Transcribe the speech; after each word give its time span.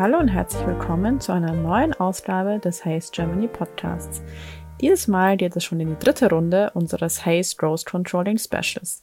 Hallo 0.00 0.16
und 0.16 0.28
herzlich 0.28 0.66
willkommen 0.66 1.20
zu 1.20 1.30
einer 1.30 1.52
neuen 1.52 1.92
Ausgabe 1.92 2.58
des 2.58 2.86
Haze 2.86 3.10
Germany 3.12 3.48
Podcasts. 3.48 4.22
Dieses 4.80 5.08
Mal 5.08 5.36
geht 5.36 5.54
es 5.56 5.64
schon 5.64 5.78
in 5.78 5.88
die 5.88 6.02
dritte 6.02 6.30
Runde 6.30 6.70
unseres 6.72 7.26
Haze 7.26 7.54
Growth 7.54 7.84
Controlling 7.84 8.38
Specials. 8.38 9.02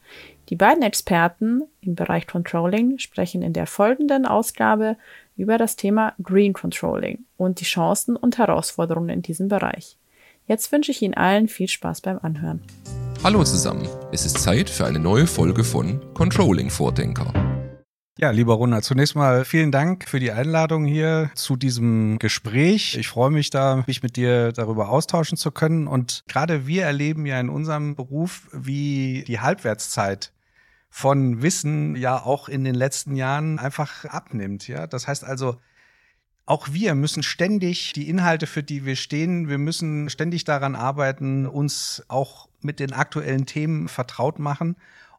Die 0.50 0.56
beiden 0.56 0.82
Experten 0.82 1.62
im 1.82 1.94
Bereich 1.94 2.26
Controlling 2.26 2.98
sprechen 2.98 3.44
in 3.44 3.54
der 3.54 3.68
folgenden 3.68 4.26
Ausgabe 4.26 4.98
über 5.36 5.60
das 5.60 5.76
Thema 5.76 6.16
Green 6.24 6.54
Controlling 6.54 7.26
und 7.38 7.62
die 7.62 7.66
Chancen 7.66 8.16
und 8.16 8.40
Herausforderungen 8.40 9.10
in 9.10 9.22
diesem 9.22 9.50
Bereich. 9.50 9.98
Jetzt 10.48 10.72
wünsche 10.72 10.90
ich 10.90 11.04
Ihnen 11.04 11.14
allen 11.14 11.48
viel 11.48 11.68
Spaß 11.68 12.02
beim 12.02 12.18
Anhören. 12.24 12.64
Hallo 13.24 13.44
zusammen, 13.44 13.88
es 14.12 14.26
ist 14.26 14.40
Zeit 14.40 14.68
für 14.68 14.88
eine 14.88 14.98
neue 14.98 15.28
Folge 15.28 15.64
von 15.64 16.02
Controlling 16.16 16.72
Vordenker. 16.72 17.57
Ja, 18.20 18.32
lieber 18.32 18.56
Ronald, 18.56 18.84
zunächst 18.84 19.16
mal 19.16 19.46
vielen 19.46 19.72
Dank 19.72 20.10
für 20.10 20.20
die 20.20 20.32
Einladung 20.32 20.86
hier 20.86 21.30
zu 21.36 21.56
diesem 21.56 22.18
Gespräch. 22.18 22.98
Ich 22.98 23.10
freue 23.10 23.30
mich 23.30 23.52
da, 23.52 23.84
mich 23.86 24.02
mit 24.02 24.16
dir 24.16 24.52
darüber 24.54 24.90
austauschen 24.90 25.38
zu 25.38 25.52
können. 25.52 25.86
Und 25.86 26.24
gerade 26.28 26.66
wir 26.66 26.84
erleben 26.84 27.28
ja 27.28 27.40
in 27.40 27.48
unserem 27.48 27.94
Beruf, 27.96 28.50
wie 28.52 29.24
die 29.28 29.40
Halbwertszeit 29.40 30.34
von 30.90 31.44
Wissen 31.44 31.96
ja 31.96 32.20
auch 32.20 32.50
in 32.50 32.64
den 32.64 32.74
letzten 32.74 33.16
Jahren 33.16 33.60
einfach 33.60 34.06
abnimmt. 34.06 34.68
Ja, 34.68 34.88
das 34.88 35.08
heißt 35.08 35.24
also, 35.24 35.62
auch 36.48 36.70
wir 36.72 36.96
müssen 36.96 37.22
ständig 37.22 37.94
die 37.94 38.10
Inhalte, 38.10 38.48
für 38.48 38.64
die 38.64 38.84
wir 38.84 38.96
stehen, 38.96 39.48
wir 39.48 39.60
müssen 39.60 40.10
ständig 40.10 40.44
daran 40.44 40.74
arbeiten, 40.74 41.46
uns 41.46 42.04
auch 42.08 42.50
mit 42.62 42.80
den 42.80 42.94
aktuellen 42.94 43.46
Themen 43.46 43.88
vertraut 43.88 44.40
machen 44.40 44.76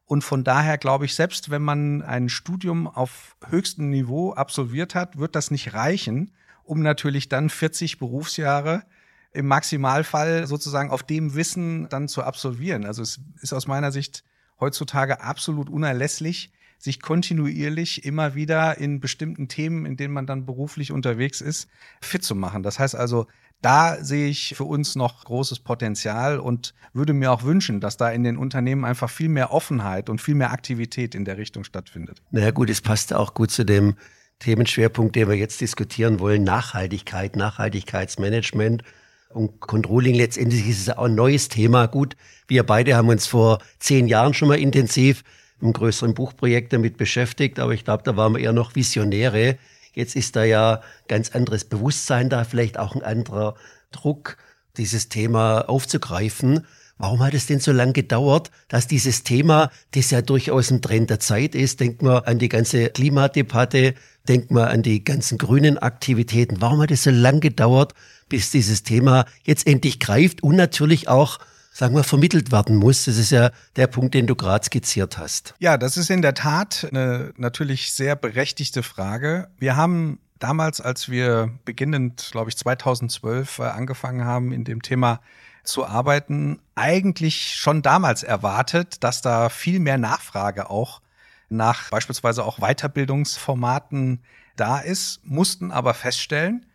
und 0.09 0.25
von 0.25 0.43
daher 0.43 0.79
glaube 0.79 1.05
ich, 1.05 1.15
selbst 1.15 1.51
wenn 1.51 1.61
man 1.61 2.01
ein 2.01 2.31
Studium 2.31 2.87
auf 2.87 3.37
höchstem 3.47 3.91
Niveau 3.91 4.33
absolviert 4.33 4.95
hat, 4.95 5.19
wird 5.19 5.37
das 5.37 5.51
nicht 5.51 5.75
reichen, 5.75 6.33
um 6.65 6.81
natürlich 6.81 7.29
dann 7.29 7.51
40 7.51 7.99
Berufsjahre 7.99 8.85
im 9.33 9.47
Maximalfall 9.47 10.47
sozusagen 10.47 10.91
auf 10.91 11.03
dem 11.03 11.35
Wissen 11.35 11.91
dann 11.91 12.09
zu 12.09 12.23
absolvieren. 12.23 12.87
Also 12.87 13.03
es 13.03 13.21
ist 13.43 13.53
aus 13.53 13.67
meiner 13.67 13.93
Sicht 13.93 14.25
heutzutage 14.59 15.21
absolut 15.21 15.69
unerlässlich, 15.69 16.53
sich 16.79 17.03
kontinuierlich 17.03 18.05
immer 18.05 18.35
wieder 18.35 18.79
in 18.79 19.01
bestimmten 19.01 19.49
Themen, 19.49 19.85
in 19.85 19.97
denen 19.97 20.15
man 20.15 20.27
dann 20.27 20.47
beruflich 20.47 20.93
unterwegs 20.93 21.41
ist, 21.41 21.69
fit 22.01 22.23
zu 22.23 22.35
machen. 22.35 22.63
Das 22.63 22.79
heißt 22.79 22.95
also, 22.95 23.27
da 23.61 24.03
sehe 24.03 24.29
ich 24.29 24.55
für 24.57 24.65
uns 24.65 24.95
noch 24.95 25.25
großes 25.25 25.59
Potenzial 25.61 26.39
und 26.39 26.75
würde 26.93 27.13
mir 27.13 27.33
auch 27.33 27.43
wünschen, 27.43 27.81
dass 27.81 27.97
da 27.97 28.09
in 28.11 28.23
den 28.23 28.37
Unternehmen 28.37 28.85
einfach 28.85 29.11
viel 29.11 29.29
mehr 29.29 29.53
Offenheit 29.53 30.09
und 30.09 30.21
viel 30.21 30.37
mehr 30.37 30.53
Aktivität 30.53 31.17
in 31.17 31.25
der 31.25 31.39
Richtung 31.39 31.65
stattfindet. 31.65 32.23
Naja 32.31 32.53
gut, 32.53 32.71
es 32.71 32.81
passt 32.81 33.13
auch 33.13 33.35
gut 33.35 33.51
zu 33.51 33.65
dem 33.65 33.97
Themenschwerpunkt, 34.39 35.17
den 35.17 35.29
wir 35.29 35.35
jetzt 35.35 35.61
diskutieren 35.61 36.21
wollen, 36.21 36.45
Nachhaltigkeit, 36.45 37.35
Nachhaltigkeitsmanagement 37.35 38.85
und 39.31 39.59
Controlling. 39.59 40.15
Letztendlich 40.15 40.69
ist 40.69 40.81
es 40.81 40.97
auch 40.97 41.07
ein 41.07 41.17
neues 41.17 41.49
Thema. 41.49 41.87
Gut, 41.87 42.17
wir 42.47 42.63
beide 42.63 42.97
haben 42.97 43.09
uns 43.09 43.27
vor 43.27 43.59
zehn 43.81 44.07
Jahren 44.07 44.35
schon 44.35 44.47
mal 44.47 44.59
intensiv 44.59 45.25
im 45.61 45.73
größeren 45.73 46.15
Buchprojekt 46.15 46.73
damit 46.73 46.97
beschäftigt, 46.97 47.59
aber 47.59 47.73
ich 47.73 47.85
glaube, 47.85 48.03
da 48.05 48.17
waren 48.17 48.35
wir 48.35 48.41
eher 48.41 48.53
noch 48.53 48.75
Visionäre 48.75 49.59
Jetzt 49.99 50.15
ist 50.15 50.37
da 50.37 50.45
ja 50.45 50.81
ganz 51.09 51.31
anderes 51.35 51.65
Bewusstsein 51.65 52.29
da, 52.29 52.45
vielleicht 52.45 52.79
auch 52.79 52.95
ein 52.95 53.03
anderer 53.03 53.57
Druck, 53.91 54.37
dieses 54.77 55.09
Thema 55.09 55.69
aufzugreifen. 55.69 56.67
Warum 56.99 57.21
hat 57.21 57.35
es 57.35 57.47
denn 57.47 57.59
so 57.59 57.73
lange 57.73 57.95
gedauert, 57.95 58.53
dass 58.69 58.87
dieses 58.87 59.25
Thema, 59.25 59.73
das 59.93 60.13
ja 60.13 60.23
durchaus 60.23 60.71
ein 60.71 60.83
Trend 60.83 61.11
der 61.11 61.19
Zeit 61.19 61.57
ist, 61.57 61.81
denkt 61.81 62.03
man 62.03 62.23
an 62.23 62.39
die 62.39 62.49
ganze 62.49 62.91
Klimadebatte, 62.91 63.95
denkt 64.29 64.53
man 64.53 64.69
an 64.69 64.83
die 64.85 65.03
ganzen 65.03 65.37
grünen 65.37 65.79
Aktivitäten. 65.79 66.61
Warum 66.61 66.81
hat 66.81 66.93
es 66.93 67.03
so 67.03 67.11
lange 67.11 67.41
gedauert, 67.41 67.93
bis 68.29 68.53
dieses 68.53 68.85
Thema 68.85 69.25
jetzt 69.43 69.67
endlich 69.67 69.99
greift 69.99 70.45
und 70.45 70.55
natürlich 70.55 71.09
auch 71.09 71.41
sagen 71.79 71.95
wir, 71.95 72.03
vermittelt 72.03 72.51
werden 72.51 72.75
muss. 72.75 73.05
Das 73.05 73.19
ist 73.19 73.31
ja 73.31 73.53
der 73.77 73.87
Punkt, 73.87 74.13
den 74.15 74.27
du 74.27 74.35
gerade 74.35 74.65
skizziert 74.65 75.17
hast. 75.17 75.55
Ja, 75.61 75.79
das 75.79 75.97
ist 75.97 76.11
in 76.11 76.23
der 76.23 76.35
Tat 76.35 76.89
eine 76.91 77.33
natürlich 77.37 77.93
sehr 77.93 78.17
berechtigte 78.17 78.83
Frage. 78.83 79.49
Wir 79.59 79.77
haben 79.77 80.19
damals, 80.41 80.81
als 80.81 81.09
wir 81.09 81.53
beginnend, 81.65 82.31
glaube 82.33 82.51
ich, 82.51 82.57
2012 82.57 83.61
äh, 83.61 83.63
angefangen 83.63 84.25
haben, 84.25 84.51
in 84.51 84.65
dem 84.65 84.83
Thema 84.83 85.21
zu 85.63 85.87
arbeiten, 85.87 86.61
eigentlich 86.75 87.55
schon 87.55 87.81
damals 87.83 88.25
erwartet, 88.25 89.05
dass 89.05 89.23
da 89.23 89.49
viel 89.49 89.79
mehr 89.79 89.99
Nachfrage 89.99 90.71
auch 90.71 91.01
nach 91.49 91.91
beispielsweise 91.91 92.45
auch 92.45 92.59
Weiterbildungsformaten 92.59 94.25
da 94.57 94.81
ist, 94.81 95.21
mussten 95.23 95.71
aber 95.71 95.95
feststellen, 95.95 96.67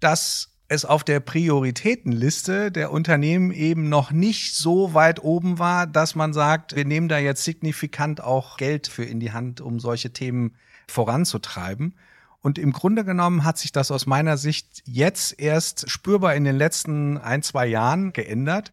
dass 0.00 0.53
es 0.68 0.84
auf 0.84 1.04
der 1.04 1.20
Prioritätenliste 1.20 2.72
der 2.72 2.90
Unternehmen 2.90 3.50
eben 3.50 3.88
noch 3.88 4.10
nicht 4.10 4.56
so 4.56 4.94
weit 4.94 5.22
oben 5.22 5.58
war, 5.58 5.86
dass 5.86 6.14
man 6.14 6.32
sagt, 6.32 6.74
wir 6.74 6.84
nehmen 6.84 7.08
da 7.08 7.18
jetzt 7.18 7.44
signifikant 7.44 8.22
auch 8.22 8.56
Geld 8.56 8.86
für 8.86 9.04
in 9.04 9.20
die 9.20 9.32
Hand, 9.32 9.60
um 9.60 9.78
solche 9.78 10.12
Themen 10.12 10.54
voranzutreiben. 10.88 11.94
Und 12.40 12.58
im 12.58 12.72
Grunde 12.72 13.04
genommen 13.04 13.44
hat 13.44 13.58
sich 13.58 13.72
das 13.72 13.90
aus 13.90 14.06
meiner 14.06 14.36
Sicht 14.36 14.82
jetzt 14.84 15.38
erst 15.38 15.90
spürbar 15.90 16.34
in 16.34 16.44
den 16.44 16.56
letzten 16.56 17.18
ein, 17.18 17.42
zwei 17.42 17.66
Jahren 17.66 18.12
geändert, 18.12 18.72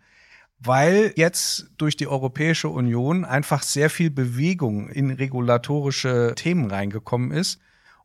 weil 0.60 1.14
jetzt 1.16 1.72
durch 1.78 1.98
die 1.98 2.08
Europäische 2.08 2.70
Union 2.70 3.26
einfach 3.26 3.64
sehr 3.64 3.90
viel 3.90 4.12
Bewegung 4.12 4.90
in 4.90 5.10
regulatorische 5.10 6.34
Themen 6.36 6.70
reingekommen 6.70 7.32
ist 7.32 7.60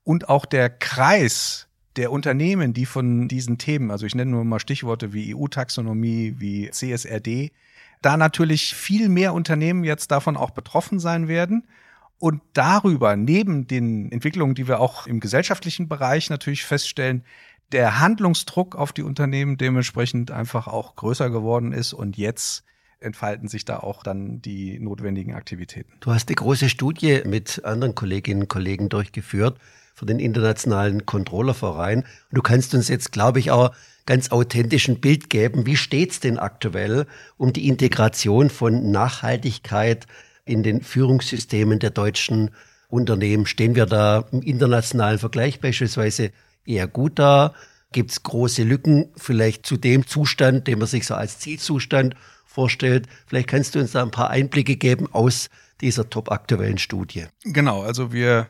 und 0.04 0.28
auch 0.28 0.46
der 0.46 0.70
Kreis 0.70 1.66
der 1.96 2.12
Unternehmen, 2.12 2.72
die 2.72 2.86
von 2.86 3.28
diesen 3.28 3.58
Themen, 3.58 3.90
also 3.90 4.06
ich 4.06 4.14
nenne 4.14 4.30
nur 4.30 4.44
mal 4.44 4.60
Stichworte 4.60 5.12
wie 5.12 5.34
EU-Taxonomie, 5.34 6.36
wie 6.38 6.70
CSRD, 6.70 7.52
da 8.02 8.16
natürlich 8.16 8.74
viel 8.74 9.08
mehr 9.08 9.32
Unternehmen 9.32 9.84
jetzt 9.84 10.10
davon 10.10 10.36
auch 10.36 10.50
betroffen 10.50 11.00
sein 11.00 11.28
werden. 11.28 11.66
Und 12.18 12.40
darüber, 12.54 13.16
neben 13.16 13.66
den 13.66 14.10
Entwicklungen, 14.10 14.54
die 14.54 14.68
wir 14.68 14.80
auch 14.80 15.06
im 15.06 15.20
gesellschaftlichen 15.20 15.88
Bereich 15.88 16.30
natürlich 16.30 16.64
feststellen, 16.64 17.24
der 17.72 17.98
Handlungsdruck 18.00 18.76
auf 18.76 18.92
die 18.92 19.02
Unternehmen 19.02 19.58
dementsprechend 19.58 20.30
einfach 20.30 20.66
auch 20.68 20.96
größer 20.96 21.30
geworden 21.30 21.72
ist 21.72 21.92
und 21.92 22.16
jetzt 22.16 22.64
entfalten 23.00 23.48
sich 23.48 23.64
da 23.64 23.78
auch 23.78 24.02
dann 24.02 24.40
die 24.40 24.78
notwendigen 24.78 25.34
Aktivitäten. 25.34 25.92
Du 26.00 26.12
hast 26.12 26.28
die 26.28 26.34
große 26.34 26.68
Studie 26.68 27.22
mit 27.26 27.64
anderen 27.64 27.94
Kolleginnen 27.94 28.42
und 28.42 28.48
Kollegen 28.48 28.88
durchgeführt 28.88 29.58
für 29.96 30.04
den 30.04 30.18
Internationalen 30.18 31.06
Controllerverein. 31.06 32.04
Du 32.30 32.42
kannst 32.42 32.74
uns 32.74 32.88
jetzt, 32.88 33.12
glaube 33.12 33.38
ich, 33.38 33.50
auch 33.50 33.74
ganz 34.04 34.30
authentisch 34.30 34.88
ein 34.88 35.00
Bild 35.00 35.30
geben. 35.30 35.64
Wie 35.64 35.76
steht's 35.76 36.20
denn 36.20 36.38
aktuell 36.38 37.06
um 37.38 37.54
die 37.54 37.66
Integration 37.66 38.50
von 38.50 38.90
Nachhaltigkeit 38.90 40.06
in 40.44 40.62
den 40.62 40.82
Führungssystemen 40.82 41.78
der 41.78 41.90
deutschen 41.90 42.50
Unternehmen? 42.88 43.46
Stehen 43.46 43.74
wir 43.74 43.86
da 43.86 44.26
im 44.32 44.42
internationalen 44.42 45.18
Vergleich 45.18 45.60
beispielsweise 45.60 46.30
eher 46.66 46.86
gut 46.86 47.18
da? 47.18 47.54
Gibt 47.90 48.10
es 48.10 48.22
große 48.22 48.64
Lücken 48.64 49.06
vielleicht 49.16 49.64
zu 49.64 49.78
dem 49.78 50.06
Zustand, 50.06 50.66
den 50.66 50.78
man 50.78 50.88
sich 50.88 51.06
so 51.06 51.14
als 51.14 51.38
Zielzustand 51.38 52.16
vorstellt? 52.44 53.06
Vielleicht 53.26 53.48
kannst 53.48 53.74
du 53.74 53.78
uns 53.78 53.92
da 53.92 54.02
ein 54.02 54.10
paar 54.10 54.28
Einblicke 54.28 54.76
geben 54.76 55.08
aus 55.10 55.48
dieser 55.80 56.10
top 56.10 56.30
aktuellen 56.30 56.76
Studie. 56.76 57.24
Genau, 57.44 57.82
also 57.82 58.12
wir 58.12 58.48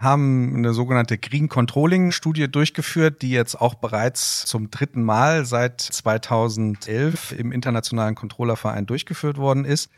haben 0.00 0.56
eine 0.56 0.72
sogenannte 0.72 1.18
Green 1.18 1.50
Controlling 1.50 2.10
Studie 2.10 2.50
durchgeführt, 2.50 3.20
die 3.20 3.30
jetzt 3.30 3.60
auch 3.60 3.74
bereits 3.74 4.46
zum 4.46 4.70
dritten 4.70 5.02
Mal 5.02 5.44
seit 5.44 5.80
2011 5.80 7.32
im 7.32 7.52
Internationalen 7.52 8.14
Controllerverein 8.14 8.86
durchgeführt 8.86 9.36
worden 9.36 9.66
ist. 9.66 9.90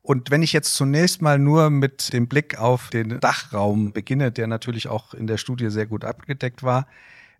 Und 0.00 0.30
wenn 0.30 0.44
ich 0.44 0.52
jetzt 0.52 0.74
zunächst 0.74 1.22
mal 1.22 1.40
nur 1.40 1.70
mit 1.70 2.12
dem 2.12 2.28
Blick 2.28 2.56
auf 2.56 2.88
den 2.90 3.18
Dachraum 3.18 3.92
beginne, 3.92 4.30
der 4.30 4.46
natürlich 4.46 4.86
auch 4.86 5.12
in 5.12 5.26
der 5.26 5.38
Studie 5.38 5.70
sehr 5.70 5.86
gut 5.86 6.04
abgedeckt 6.04 6.62
war, 6.62 6.86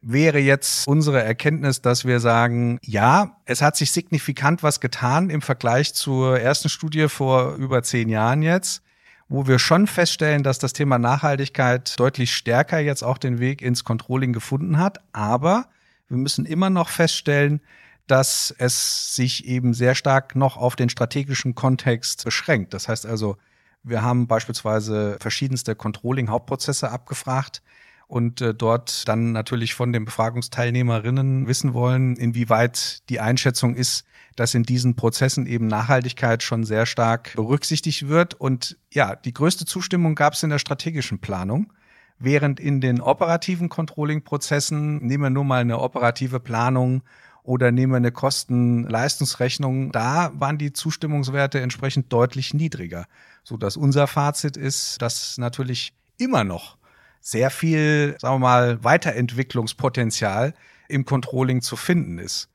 wäre 0.03 0.41
jetzt 0.41 0.89
unsere 0.89 1.23
Erkenntnis, 1.23 1.83
dass 1.83 2.05
wir 2.05 2.19
sagen, 2.19 2.79
ja, 2.83 3.37
es 3.45 3.63
hat 3.63 3.77
sich 3.77 3.93
signifikant 3.93 4.65
was 4.65 4.81
getan 4.81 5.31
im 5.31 5.41
Vergleich 5.41 5.95
zur 5.95 6.39
ersten 6.41 6.69
Studie 6.69 7.09
vor 7.09 7.55
über 7.55 7.85
zehn 7.85 8.09
Jahren 8.09 8.43
jetzt 8.43 8.83
wo 9.29 9.47
wir 9.47 9.59
schon 9.59 9.87
feststellen, 9.87 10.43
dass 10.43 10.59
das 10.59 10.73
Thema 10.73 10.99
Nachhaltigkeit 10.99 11.99
deutlich 12.01 12.35
stärker 12.35 12.79
jetzt 12.79 13.03
auch 13.03 13.19
den 13.19 13.39
Weg 13.39 13.61
ins 13.61 13.85
Controlling 13.85 14.33
gefunden 14.33 14.79
hat. 14.79 15.01
Aber 15.13 15.69
wir 16.09 16.17
müssen 16.17 16.47
immer 16.47 16.71
noch 16.71 16.89
feststellen, 16.89 17.61
dass 18.07 18.55
es 18.57 19.15
sich 19.15 19.47
eben 19.47 19.75
sehr 19.75 19.95
stark 19.95 20.35
noch 20.35 20.57
auf 20.57 20.77
den 20.77 20.89
strategischen 20.89 21.55
Kontext 21.55 22.25
beschränkt. 22.25 22.73
Das 22.73 22.89
heißt 22.89 23.05
also, 23.05 23.37
wir 23.83 24.03
haben 24.03 24.27
beispielsweise 24.27 25.19
verschiedenste 25.21 25.75
Controlling-Hauptprozesse 25.75 26.91
abgefragt 26.91 27.63
und 28.09 28.41
äh, 28.41 28.55
dort 28.55 29.07
dann 29.07 29.33
natürlich 29.33 29.75
von 29.75 29.93
den 29.93 30.07
Befragungsteilnehmerinnen 30.07 31.47
wissen 31.47 31.75
wollen, 31.75 32.17
inwieweit 32.17 33.09
die 33.11 33.21
Einschätzung 33.21 33.75
ist, 33.75 34.05
dass 34.35 34.55
in 34.55 34.63
diesen 34.63 34.97
Prozessen 34.97 35.47
eben 35.47 35.67
Nachhaltigkeit 35.67 36.43
schon 36.43 36.65
sehr 36.65 36.87
stark 36.87 37.35
berücksichtigt 37.37 38.09
wird. 38.09 38.35
Und 38.35 38.79
ja, 38.93 39.15
die 39.15 39.35
größte 39.35 39.67
Zustimmung 39.67 40.15
gab 40.15 40.33
es 40.33 40.43
in 40.43 40.51
der 40.51 40.59
strategischen 40.59 41.19
Planung, 41.19 41.73
während 42.19 42.61
in 42.61 42.81
den 42.81 43.01
operativen 43.01 43.69
Controlling-Prozessen, 43.69 45.05
nehmen 45.05 45.25
wir 45.25 45.31
nur 45.31 45.45
mal 45.45 45.61
eine 45.61 45.79
operative 45.79 46.41
Planung 46.41 47.03
oder 47.43 47.73
nehmen 47.73 47.93
wir 47.93 47.99
eine 47.99 48.13
Kosten-Leistungsrechnung, 48.13 49.93
da 49.93 50.31
waren 50.35 50.57
die 50.57 50.73
Zustimmungswerte 50.73 51.61
entsprechend 51.61 52.13
deutlich 52.13 52.55
niedriger, 52.55 53.07
so 53.45 53.59
dass 53.59 53.77
unser 53.77 54.07
Fazit 54.07 54.57
ist, 54.57 55.03
dass 55.03 55.37
natürlich 55.37 55.93
immer 56.17 56.45
noch 56.45 56.78
sehr 57.21 57.51
viel, 57.51 58.17
sagen 58.19 58.37
wir 58.37 58.39
mal, 58.39 58.85
Weiterentwicklungspotenzial 58.85 60.55
im 60.89 61.05
Controlling 61.05 61.61
zu 61.63 61.77
finden 61.77 62.19
ist. 62.19 62.49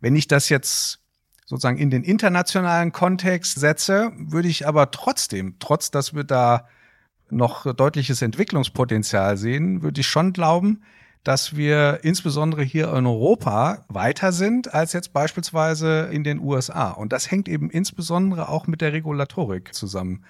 Wenn 0.00 0.16
ich 0.16 0.28
das 0.28 0.48
jetzt 0.48 1.00
sozusagen 1.46 1.78
in 1.78 1.90
den 1.90 2.04
internationalen 2.04 2.92
Kontext 2.92 3.58
setze, 3.58 4.12
würde 4.16 4.48
ich 4.48 4.66
aber 4.66 4.90
trotzdem, 4.90 5.56
trotz 5.58 5.90
dass 5.90 6.14
wir 6.14 6.24
da 6.24 6.68
noch 7.30 7.72
deutliches 7.74 8.22
Entwicklungspotenzial 8.22 9.36
sehen, 9.36 9.82
würde 9.82 10.00
ich 10.00 10.06
schon 10.06 10.32
glauben, 10.32 10.82
dass 11.24 11.56
wir 11.56 12.00
insbesondere 12.02 12.62
hier 12.62 12.92
in 12.92 13.06
Europa 13.06 13.84
weiter 13.88 14.30
sind 14.30 14.74
als 14.74 14.92
jetzt 14.92 15.12
beispielsweise 15.14 16.10
in 16.12 16.22
den 16.22 16.38
USA. 16.38 16.90
Und 16.90 17.12
das 17.12 17.30
hängt 17.30 17.48
eben 17.48 17.70
insbesondere 17.70 18.50
auch 18.50 18.66
mit 18.66 18.82
der 18.82 18.92
Regulatorik 18.92 19.74
zusammen, 19.74 20.24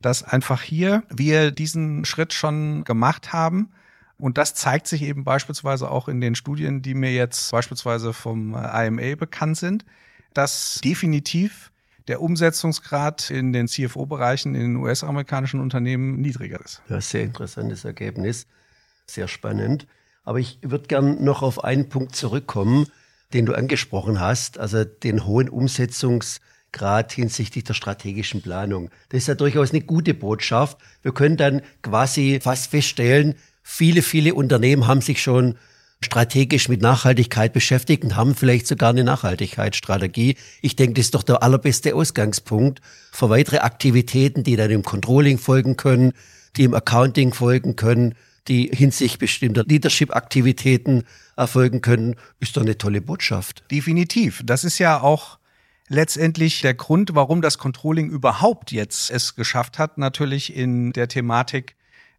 dass 0.00 0.22
einfach 0.22 0.62
hier 0.62 1.02
wir 1.10 1.50
diesen 1.50 2.04
Schritt 2.04 2.32
schon 2.32 2.84
gemacht 2.84 3.32
haben. 3.32 3.70
Und 4.18 4.38
das 4.38 4.54
zeigt 4.54 4.86
sich 4.86 5.02
eben 5.02 5.24
beispielsweise 5.24 5.90
auch 5.90 6.08
in 6.08 6.20
den 6.20 6.34
Studien, 6.34 6.82
die 6.82 6.94
mir 6.94 7.12
jetzt 7.12 7.50
beispielsweise 7.52 8.12
vom 8.12 8.54
IMA 8.54 9.14
bekannt 9.16 9.56
sind, 9.56 9.84
dass 10.34 10.80
definitiv 10.84 11.70
der 12.08 12.20
Umsetzungsgrad 12.20 13.30
in 13.30 13.52
den 13.52 13.68
CFO-Bereichen 13.68 14.54
in 14.54 14.60
den 14.60 14.76
US-amerikanischen 14.76 15.60
Unternehmen 15.60 16.20
niedriger 16.20 16.60
ist. 16.64 16.82
Ja, 16.88 17.00
sehr 17.00 17.22
interessantes 17.22 17.84
Ergebnis, 17.84 18.46
sehr 19.06 19.28
spannend. 19.28 19.86
Aber 20.24 20.38
ich 20.38 20.58
würde 20.62 20.86
gern 20.86 21.22
noch 21.24 21.42
auf 21.42 21.64
einen 21.64 21.88
Punkt 21.88 22.14
zurückkommen, 22.14 22.86
den 23.32 23.46
du 23.46 23.54
angesprochen 23.54 24.20
hast, 24.20 24.58
also 24.58 24.84
den 24.84 25.24
hohen 25.24 25.48
Umsetzungsgrad 25.48 26.50
hinsichtlich 27.10 27.64
der 27.64 27.74
strategischen 27.74 28.42
Planung. 28.42 28.90
Das 29.10 29.18
ist 29.22 29.26
ja 29.28 29.34
durchaus 29.34 29.70
eine 29.70 29.80
gute 29.80 30.14
Botschaft. 30.14 30.78
Wir 31.02 31.12
können 31.12 31.36
dann 31.36 31.62
quasi 31.82 32.38
fast 32.40 32.70
feststellen, 32.70 33.34
viele, 33.62 34.02
viele 34.02 34.34
Unternehmen 34.34 34.86
haben 34.86 35.00
sich 35.00 35.22
schon 35.22 35.56
strategisch 36.02 36.68
mit 36.68 36.80
Nachhaltigkeit 36.80 37.52
beschäftigt 37.52 38.04
und 38.04 38.16
haben 38.16 38.34
vielleicht 38.34 38.66
sogar 38.66 38.90
eine 38.90 39.04
Nachhaltigkeitsstrategie. 39.04 40.36
Ich 40.62 40.76
denke, 40.76 40.94
das 40.94 41.06
ist 41.06 41.14
doch 41.14 41.22
der 41.22 41.42
allerbeste 41.42 41.94
Ausgangspunkt 41.94 42.80
für 43.12 43.28
weitere 43.28 43.58
Aktivitäten, 43.58 44.42
die 44.42 44.56
dann 44.56 44.70
im 44.70 44.82
Controlling 44.82 45.38
folgen 45.38 45.76
können, 45.76 46.12
die 46.56 46.64
im 46.64 46.74
Accounting 46.74 47.34
folgen 47.34 47.76
können, 47.76 48.14
die 48.48 48.70
hinsichtlich 48.72 49.18
bestimmter 49.18 49.64
Leadership-Aktivitäten 49.64 51.04
erfolgen 51.36 51.82
können, 51.82 52.16
ist 52.40 52.56
doch 52.56 52.62
eine 52.62 52.78
tolle 52.78 53.02
Botschaft. 53.02 53.62
Definitiv. 53.70 54.42
Das 54.44 54.64
ist 54.64 54.78
ja 54.78 55.00
auch 55.00 55.38
letztendlich 55.90 56.60
der 56.62 56.74
Grund, 56.74 57.14
warum 57.14 57.42
das 57.42 57.58
Controlling 57.58 58.10
überhaupt 58.10 58.70
jetzt 58.70 59.10
es 59.10 59.34
geschafft 59.34 59.78
hat, 59.78 59.98
natürlich 59.98 60.54
in 60.56 60.92
der 60.92 61.08
Thematik 61.08 61.74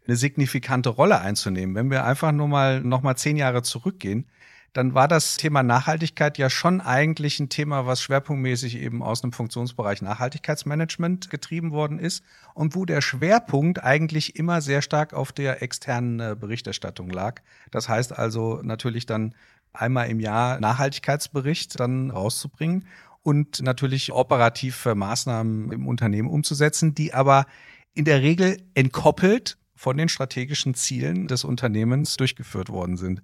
eine 0.05 0.17
signifikante 0.17 0.89
Rolle 0.89 1.21
einzunehmen. 1.21 1.73
Wenn 1.73 1.89
wir 1.89 2.03
einfach 2.03 2.33
nur 2.33 2.49
mal 2.49 2.81
noch 2.81 3.01
mal 3.01 3.15
zehn 3.15 3.37
Jahre 3.37 3.63
zurückgehen, 3.63 4.27
dann 4.73 4.93
war 4.93 5.07
das 5.07 5.37
Thema 5.37 5.63
Nachhaltigkeit 5.63 6.37
ja 6.37 6.49
schon 6.49 6.81
eigentlich 6.81 7.39
ein 7.39 7.49
Thema, 7.49 7.85
was 7.85 8.01
schwerpunktmäßig 8.01 8.77
eben 8.77 9.01
aus 9.01 9.23
einem 9.23 9.31
Funktionsbereich 9.31 10.01
Nachhaltigkeitsmanagement 10.01 11.29
getrieben 11.29 11.71
worden 11.71 11.97
ist 11.97 12.23
und 12.53 12.75
wo 12.75 12.85
der 12.85 13.01
Schwerpunkt 13.01 13.83
eigentlich 13.83 14.35
immer 14.35 14.61
sehr 14.61 14.81
stark 14.81 15.13
auf 15.13 15.31
der 15.31 15.61
externen 15.61 16.19
äh, 16.19 16.35
Berichterstattung 16.37 17.09
lag. 17.09 17.41
Das 17.69 17.87
heißt 17.87 18.17
also 18.17 18.59
natürlich 18.63 19.05
dann 19.05 19.33
einmal 19.73 20.09
im 20.09 20.19
Jahr 20.19 20.59
Nachhaltigkeitsbericht 20.59 21.79
dann 21.79 22.11
rauszubringen 22.11 22.85
und 23.23 23.61
natürlich 23.61 24.11
operativ 24.11 24.85
Maßnahmen 24.85 25.71
im 25.71 25.87
Unternehmen 25.87 26.29
umzusetzen, 26.29 26.95
die 26.95 27.13
aber 27.13 27.45
in 27.93 28.05
der 28.05 28.21
Regel 28.21 28.57
entkoppelt 28.73 29.57
von 29.75 29.97
den 29.97 30.09
strategischen 30.09 30.73
Zielen 30.73 31.27
des 31.27 31.43
Unternehmens 31.43 32.17
durchgeführt 32.17 32.69
worden 32.69 32.97
sind. 32.97 33.21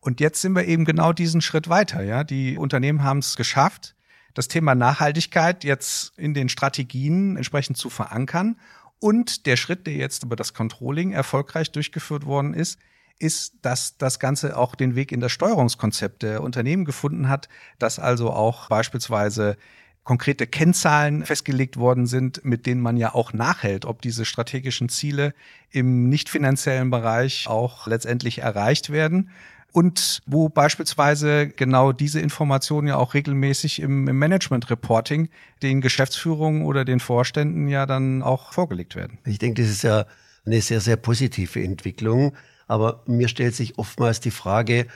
Und 0.00 0.20
jetzt 0.20 0.40
sind 0.40 0.54
wir 0.54 0.64
eben 0.64 0.84
genau 0.84 1.12
diesen 1.12 1.40
Schritt 1.40 1.68
weiter. 1.68 2.02
Ja, 2.02 2.24
die 2.24 2.56
Unternehmen 2.56 3.02
haben 3.02 3.18
es 3.18 3.36
geschafft, 3.36 3.94
das 4.34 4.48
Thema 4.48 4.74
Nachhaltigkeit 4.74 5.64
jetzt 5.64 6.18
in 6.18 6.34
den 6.34 6.48
Strategien 6.48 7.36
entsprechend 7.36 7.76
zu 7.76 7.90
verankern. 7.90 8.56
Und 8.98 9.46
der 9.46 9.56
Schritt, 9.56 9.86
der 9.86 9.94
jetzt 9.94 10.22
über 10.24 10.36
das 10.36 10.54
Controlling 10.54 11.12
erfolgreich 11.12 11.72
durchgeführt 11.72 12.24
worden 12.26 12.54
ist, 12.54 12.78
ist, 13.20 13.54
dass 13.62 13.96
das 13.98 14.18
Ganze 14.18 14.56
auch 14.56 14.74
den 14.74 14.96
Weg 14.96 15.12
in 15.12 15.20
das 15.20 15.32
Steuerungskonzept 15.32 16.22
der 16.22 16.42
Unternehmen 16.42 16.84
gefunden 16.84 17.28
hat, 17.28 17.48
dass 17.78 17.98
also 17.98 18.30
auch 18.30 18.68
beispielsweise 18.68 19.56
konkrete 20.02 20.46
Kennzahlen 20.46 21.24
festgelegt 21.24 21.76
worden 21.76 22.06
sind, 22.06 22.44
mit 22.44 22.66
denen 22.66 22.80
man 22.80 22.96
ja 22.96 23.14
auch 23.14 23.32
nachhält, 23.32 23.84
ob 23.84 24.02
diese 24.02 24.24
strategischen 24.24 24.88
Ziele 24.88 25.34
im 25.70 26.08
nicht 26.08 26.28
finanziellen 26.28 26.90
Bereich 26.90 27.46
auch 27.46 27.86
letztendlich 27.86 28.38
erreicht 28.38 28.90
werden. 28.90 29.30
Und 29.72 30.22
wo 30.26 30.48
beispielsweise 30.48 31.48
genau 31.48 31.92
diese 31.92 32.18
Informationen 32.18 32.88
ja 32.88 32.96
auch 32.96 33.14
regelmäßig 33.14 33.80
im, 33.80 34.08
im 34.08 34.18
Management-Reporting 34.18 35.28
den 35.62 35.80
Geschäftsführungen 35.80 36.64
oder 36.64 36.84
den 36.84 36.98
Vorständen 36.98 37.68
ja 37.68 37.86
dann 37.86 38.22
auch 38.22 38.52
vorgelegt 38.52 38.96
werden. 38.96 39.18
Ich 39.24 39.38
denke, 39.38 39.62
das 39.62 39.70
ist 39.70 39.82
ja 39.82 40.06
eine 40.44 40.60
sehr, 40.60 40.80
sehr 40.80 40.96
positive 40.96 41.62
Entwicklung. 41.62 42.34
Aber 42.70 43.02
mir 43.06 43.26
stellt 43.26 43.56
sich 43.56 43.78
oftmals 43.78 44.20
die 44.20 44.30
Frage, 44.30 44.86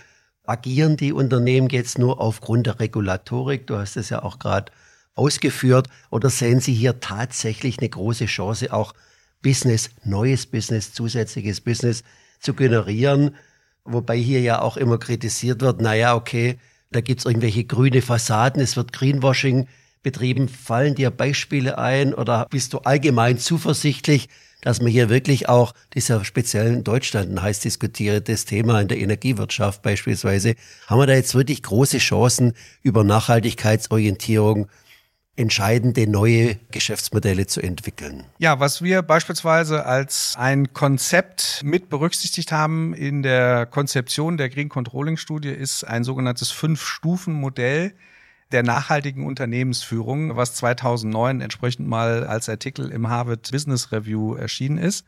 agieren 0.45 0.97
die 0.97 1.13
Unternehmen 1.13 1.69
jetzt 1.71 1.99
nur 1.99 2.21
aufgrund 2.21 2.69
der 2.69 2.79
Regulatorik? 2.79 3.67
Du 3.67 3.77
hast 3.77 3.97
es 3.97 4.11
ja 4.11 4.23
auch 4.23 4.39
gerade 4.39 4.71
ausgeführt 5.17 5.89
oder 6.09 6.31
sehen 6.31 6.61
Sie 6.61 6.73
hier 6.73 7.01
tatsächlich 7.01 7.81
eine 7.81 7.89
große 7.89 8.27
Chance, 8.27 8.73
auch 8.73 8.95
Business, 9.43 9.91
neues 10.05 10.47
Business, 10.47 10.93
zusätzliches 10.93 11.61
Business 11.61 12.05
zu 12.39 12.55
generieren? 12.55 13.35
Wobei 13.83 14.19
hier 14.19 14.41
ja 14.41 14.63
auch 14.63 14.77
immer 14.77 14.99
kritisiert 14.99 15.61
wird, 15.61 15.81
naja, 15.81 16.15
okay, 16.15 16.61
da 16.93 17.01
gibt's 17.01 17.25
irgendwelche 17.25 17.65
grüne 17.65 18.03
Fassaden, 18.03 18.63
es 18.63 18.77
wird 18.77 18.93
Greenwashing 18.93 19.67
betrieben. 20.05 20.49
Fallen 20.49 20.95
dir 20.95 21.11
Beispiele 21.11 21.77
ein 21.77 22.15
oder 22.15 22.47
bist 22.51 22.73
du 22.73 22.79
allgemein 22.79 23.39
zuversichtlich, 23.39 24.29
dass 24.65 24.81
man 24.81 24.91
hier 24.91 25.11
wirklich 25.11 25.49
auch 25.49 25.75
dieser 25.93 26.25
speziellen 26.25 26.85
Deutschland 26.85 27.31
ein 27.31 27.43
heiß 27.43 27.61
diskutiertes 27.61 28.47
Thema 28.47 28.81
in 28.81 28.89
der 28.89 28.99
Energiewirtschaft 28.99 29.83
beispielsweise, 29.83 30.55
haben 30.87 30.99
wir 30.99 31.07
da 31.07 31.13
jetzt 31.13 31.35
wirklich 31.35 31.63
große 31.63 31.99
Chancen 31.99 32.55
über 32.83 33.05
Nachhaltigkeitsorientierung 33.05 34.69
entscheidende 35.37 36.07
neue 36.07 36.57
Geschäftsmodelle 36.71 37.47
zu 37.47 37.61
entwickeln. 37.61 38.25
Ja, 38.39 38.59
was 38.59 38.81
wir 38.81 39.03
beispielsweise 39.03 39.85
als 39.85 40.35
ein 40.39 40.73
Konzept 40.73 41.61
mit 41.63 41.91
berücksichtigt 41.91 42.51
haben 42.51 42.95
in 42.95 43.23
der 43.23 43.67
Konzeption 43.67 44.39
der 44.39 44.49
Green 44.49 44.71
Controlling 44.71 45.19
Studie 45.19 45.51
ist 45.51 45.85
ein 45.85 46.05
sogenanntes 46.05 46.51
Fünf-Stufen-Modell 46.53 47.93
der 48.53 48.63
nachhaltigen 48.63 49.27
Unternehmensführung, 49.27 50.37
was 50.37 50.55
2009 50.55 51.41
entsprechend 51.41 51.89
mal 51.89 52.27
als 52.27 52.49
Artikel 52.49 52.91
im 52.91 53.09
Harvard 53.09 53.51
Business 53.51 53.93
Review 53.93 54.35
erschienen 54.35 54.79
ist. 54.79 55.05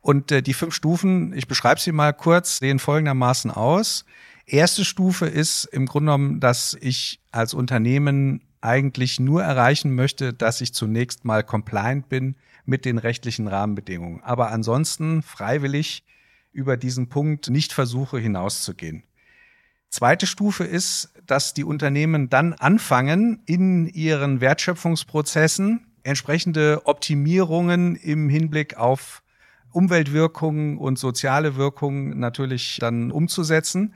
Und 0.00 0.30
äh, 0.32 0.42
die 0.42 0.54
fünf 0.54 0.74
Stufen, 0.74 1.32
ich 1.32 1.48
beschreibe 1.48 1.80
sie 1.80 1.92
mal 1.92 2.12
kurz, 2.12 2.58
sehen 2.58 2.78
folgendermaßen 2.78 3.50
aus. 3.50 4.04
Erste 4.46 4.84
Stufe 4.84 5.26
ist 5.26 5.64
im 5.64 5.86
Grunde 5.86 6.12
genommen, 6.12 6.40
dass 6.40 6.76
ich 6.80 7.20
als 7.32 7.54
Unternehmen 7.54 8.42
eigentlich 8.60 9.20
nur 9.20 9.42
erreichen 9.42 9.94
möchte, 9.94 10.32
dass 10.32 10.60
ich 10.60 10.74
zunächst 10.74 11.24
mal 11.24 11.42
compliant 11.42 12.08
bin 12.08 12.36
mit 12.64 12.84
den 12.84 12.98
rechtlichen 12.98 13.46
Rahmenbedingungen, 13.46 14.22
aber 14.22 14.50
ansonsten 14.50 15.22
freiwillig 15.22 16.04
über 16.52 16.76
diesen 16.76 17.08
Punkt 17.08 17.50
nicht 17.50 17.72
versuche 17.72 18.18
hinauszugehen. 18.18 19.04
Zweite 19.90 20.26
Stufe 20.26 20.64
ist, 20.64 21.13
dass 21.26 21.54
die 21.54 21.64
Unternehmen 21.64 22.28
dann 22.28 22.52
anfangen, 22.52 23.42
in 23.46 23.86
ihren 23.86 24.40
Wertschöpfungsprozessen 24.40 25.86
entsprechende 26.02 26.82
Optimierungen 26.84 27.96
im 27.96 28.28
Hinblick 28.28 28.76
auf 28.76 29.22
Umweltwirkungen 29.72 30.78
und 30.78 30.98
soziale 30.98 31.56
Wirkungen 31.56 32.18
natürlich 32.18 32.78
dann 32.80 33.10
umzusetzen 33.10 33.94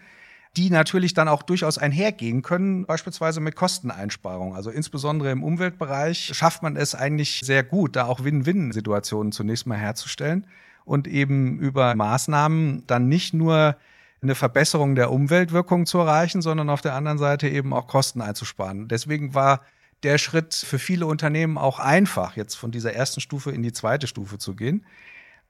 die 0.59 0.71
natürlich 0.71 1.15
dann 1.15 1.29
auch 1.29 1.43
durchaus 1.43 1.79
einhergehen 1.79 2.43
können, 2.43 2.87
beispielsweise 2.87 3.41
mit 3.41 3.55
Kosteneinsparungen. 3.55 4.57
Also 4.57 4.71
insbesondere 4.71 5.31
im 5.31 5.45
Umweltbereich 5.45 6.33
schafft 6.35 6.63
man 6.63 6.77
es 6.77 6.95
eigentlich 6.95 7.43
sehr 7.45 7.63
gut, 7.63 7.97
da 7.97 8.07
auch 8.07 8.25
Win-Win-Situationen 8.25 9.33
zunächst 9.33 9.67
mal 9.67 9.79
herzustellen 9.79 10.47
und 10.85 11.07
eben 11.07 11.59
über 11.59 11.95
Maßnahmen 11.95 12.85
dann 12.87 13.09
nicht 13.09 13.35
nur 13.35 13.77
eine 14.23 14.35
Verbesserung 14.35 14.95
der 14.95 15.11
Umweltwirkung 15.11 15.87
zu 15.87 15.99
erreichen, 15.99 16.43
sondern 16.43 16.71
auf 16.71 16.81
der 16.81 16.95
anderen 16.95 17.19
Seite 17.19 17.49
eben 17.49 17.73
auch 17.73 17.87
Kosten 17.87 18.21
einzusparen. 18.21 18.89
Deswegen 18.89 19.35
war 19.35 19.63
der 20.03 20.19
Schritt 20.19 20.55
für 20.55 20.79
viele 20.79 21.07
Unternehmen 21.07 21.59
auch 21.59 21.79
einfach, 21.79 22.37
jetzt 22.37 22.55
von 22.55 22.71
dieser 22.71 22.93
ersten 22.93 23.21
Stufe 23.21 23.51
in 23.51 23.63
die 23.63 23.73
zweite 23.73 24.07
Stufe 24.07 24.39
zu 24.39 24.55
gehen. 24.55 24.85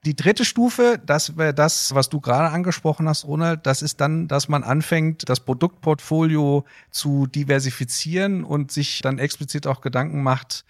Die 0.04 0.14
dritte 0.14 0.44
Stufe, 0.44 1.00
das 1.04 1.36
wäre 1.36 1.52
das, 1.52 1.94
was 1.94 2.08
du 2.08 2.20
gerade 2.20 2.50
angesprochen 2.54 3.08
hast, 3.08 3.26
Ronald, 3.26 3.66
das 3.66 3.82
ist 3.82 4.00
dann, 4.00 4.28
dass 4.28 4.48
man 4.48 4.62
anfängt, 4.62 5.28
das 5.28 5.40
Produktportfolio 5.40 6.64
zu 6.90 7.26
diversifizieren 7.26 8.44
und 8.44 8.70
sich 8.70 9.00
dann 9.02 9.18
explizit 9.18 9.66
auch 9.66 9.80
Gedanken 9.80 10.22
macht, 10.22 10.64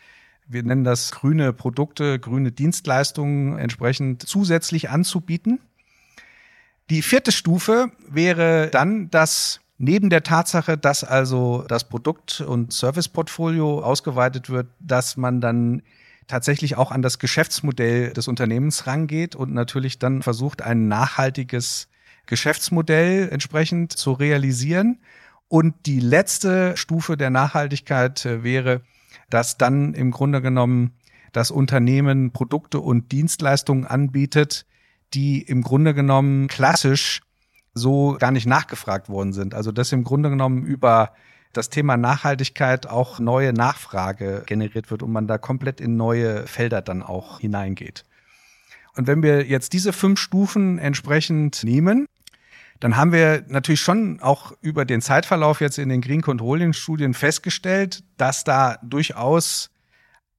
wir 0.50 0.62
nennen 0.62 0.82
das 0.82 1.12
grüne 1.12 1.52
Produkte, 1.52 2.18
grüne 2.18 2.52
Dienstleistungen 2.52 3.58
entsprechend 3.58 4.26
zusätzlich 4.26 4.88
anzubieten. 4.88 5.60
Die 6.90 7.02
vierte 7.02 7.32
Stufe 7.32 7.90
wäre 8.08 8.68
dann, 8.72 9.10
dass 9.10 9.60
neben 9.76 10.10
der 10.10 10.22
Tatsache, 10.22 10.78
dass 10.78 11.04
also 11.04 11.64
das 11.68 11.88
Produkt- 11.88 12.40
und 12.40 12.72
Serviceportfolio 12.72 13.80
ausgeweitet 13.80 14.48
wird, 14.48 14.68
dass 14.80 15.16
man 15.16 15.40
dann 15.40 15.82
tatsächlich 16.26 16.76
auch 16.76 16.90
an 16.90 17.02
das 17.02 17.18
Geschäftsmodell 17.18 18.12
des 18.12 18.28
Unternehmens 18.28 18.86
rangeht 18.86 19.36
und 19.36 19.52
natürlich 19.52 19.98
dann 19.98 20.22
versucht, 20.22 20.62
ein 20.62 20.88
nachhaltiges 20.88 21.88
Geschäftsmodell 22.26 23.28
entsprechend 23.30 23.92
zu 23.92 24.12
realisieren. 24.12 24.98
Und 25.48 25.86
die 25.86 26.00
letzte 26.00 26.76
Stufe 26.76 27.16
der 27.16 27.30
Nachhaltigkeit 27.30 28.24
äh, 28.26 28.42
wäre, 28.42 28.82
dass 29.30 29.56
dann 29.56 29.94
im 29.94 30.10
Grunde 30.10 30.42
genommen 30.42 30.92
das 31.32 31.50
Unternehmen 31.50 32.32
Produkte 32.32 32.80
und 32.80 33.12
Dienstleistungen 33.12 33.86
anbietet, 33.86 34.66
die 35.14 35.42
im 35.42 35.62
Grunde 35.62 35.94
genommen 35.94 36.48
klassisch 36.48 37.22
so 37.74 38.16
gar 38.18 38.30
nicht 38.30 38.46
nachgefragt 38.46 39.08
worden 39.08 39.32
sind. 39.32 39.54
Also 39.54 39.72
dass 39.72 39.92
im 39.92 40.04
Grunde 40.04 40.30
genommen 40.30 40.64
über 40.64 41.12
das 41.52 41.70
Thema 41.70 41.96
Nachhaltigkeit 41.96 42.86
auch 42.86 43.18
neue 43.18 43.52
Nachfrage 43.52 44.42
generiert 44.46 44.90
wird 44.90 45.02
und 45.02 45.12
man 45.12 45.26
da 45.26 45.38
komplett 45.38 45.80
in 45.80 45.96
neue 45.96 46.46
Felder 46.46 46.82
dann 46.82 47.02
auch 47.02 47.40
hineingeht. 47.40 48.04
Und 48.94 49.06
wenn 49.06 49.22
wir 49.22 49.46
jetzt 49.46 49.72
diese 49.72 49.92
fünf 49.92 50.18
Stufen 50.18 50.78
entsprechend 50.78 51.64
nehmen, 51.64 52.06
dann 52.80 52.96
haben 52.96 53.12
wir 53.12 53.44
natürlich 53.48 53.80
schon 53.80 54.20
auch 54.20 54.52
über 54.60 54.84
den 54.84 55.00
Zeitverlauf 55.00 55.60
jetzt 55.60 55.78
in 55.78 55.88
den 55.88 56.00
Green 56.00 56.22
Controlling 56.22 56.72
Studien 56.72 57.14
festgestellt, 57.14 58.04
dass 58.16 58.44
da 58.44 58.78
durchaus 58.82 59.70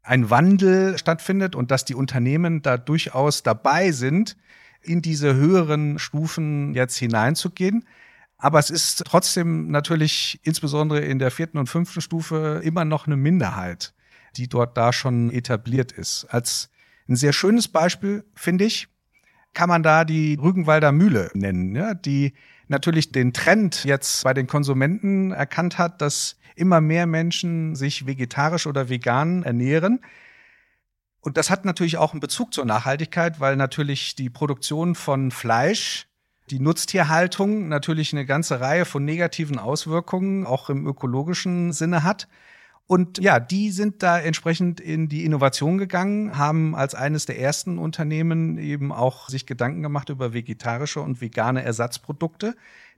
ein 0.09 0.31
Wandel 0.31 0.97
stattfindet 0.97 1.55
und 1.55 1.69
dass 1.69 1.85
die 1.85 1.93
Unternehmen 1.93 2.63
da 2.63 2.77
durchaus 2.77 3.43
dabei 3.43 3.91
sind, 3.91 4.37
in 4.81 5.03
diese 5.03 5.35
höheren 5.35 5.99
Stufen 5.99 6.73
jetzt 6.73 6.97
hineinzugehen. 6.97 7.85
Aber 8.39 8.57
es 8.57 8.71
ist 8.71 9.03
trotzdem 9.05 9.69
natürlich 9.69 10.39
insbesondere 10.41 11.01
in 11.01 11.19
der 11.19 11.29
vierten 11.29 11.59
und 11.59 11.69
fünften 11.69 12.01
Stufe 12.01 12.59
immer 12.63 12.85
noch 12.85 13.05
eine 13.05 13.17
Minderheit, 13.17 13.93
die 14.35 14.49
dort 14.49 14.75
da 14.77 14.93
schon 14.93 15.29
etabliert 15.29 15.91
ist. 15.91 16.25
Als 16.25 16.71
ein 17.07 17.15
sehr 17.15 17.33
schönes 17.33 17.67
Beispiel, 17.67 18.25
finde 18.33 18.65
ich, 18.65 18.87
kann 19.53 19.69
man 19.69 19.83
da 19.83 20.05
die 20.05 20.39
Rügenwalder 20.41 20.91
Mühle 20.91 21.29
nennen, 21.35 21.75
ja, 21.75 21.93
die 21.93 22.33
natürlich 22.69 23.11
den 23.11 23.33
Trend 23.33 23.83
jetzt 23.83 24.23
bei 24.23 24.33
den 24.33 24.47
Konsumenten 24.47 25.31
erkannt 25.31 25.77
hat, 25.77 26.01
dass 26.01 26.38
immer 26.55 26.81
mehr 26.81 27.05
Menschen 27.05 27.75
sich 27.75 28.05
vegetarisch 28.05 28.67
oder 28.67 28.89
vegan 28.89 29.43
ernähren. 29.43 29.99
Und 31.21 31.38
das 31.38 31.49
hat 31.49 31.65
natürlich 31.65 31.97
auch 31.97 32.13
einen 32.13 32.21
Bezug 32.21 32.53
zur 32.53 32.65
Nachhaltigkeit, 32.65 33.39
weil 33.39 33.55
natürlich 33.55 34.15
die 34.15 34.29
Produktion 34.29 34.95
von 34.95 35.31
Fleisch 35.31 36.07
die 36.49 36.59
Nutztierhaltung 36.59 37.67
natürlich 37.67 38.13
eine 38.13 38.25
ganze 38.25 38.59
Reihe 38.59 38.85
von 38.85 39.05
negativen 39.05 39.59
Auswirkungen 39.59 40.45
auch 40.45 40.69
im 40.69 40.88
ökologischen 40.88 41.73
Sinne 41.73 42.03
hat. 42.03 42.27
Und 42.89 43.19
ja, 43.19 43.39
die 43.39 43.69
sind 43.69 44.01
da 44.01 44.19
entsprechend 44.19 44.79
in 44.79 45.10
die 45.10 45.24
Innovation 45.24 45.77
gegangen, 45.77 46.39
haben 46.39 46.74
als 46.74 46.96
eines 46.96 47.27
der 47.27 47.39
ersten 47.39 47.77
Unternehmen 47.77 48.58
eben 48.58 48.91
auch 48.91 49.29
sich 49.29 49.46
Gedanken 49.46 49.84
gemacht 49.84 50.10
über 50.10 50.34
vegetarische 50.34 51.00
und 51.00 51.22
vegane 51.22 51.62
Ersatzprodukte, 51.62 52.55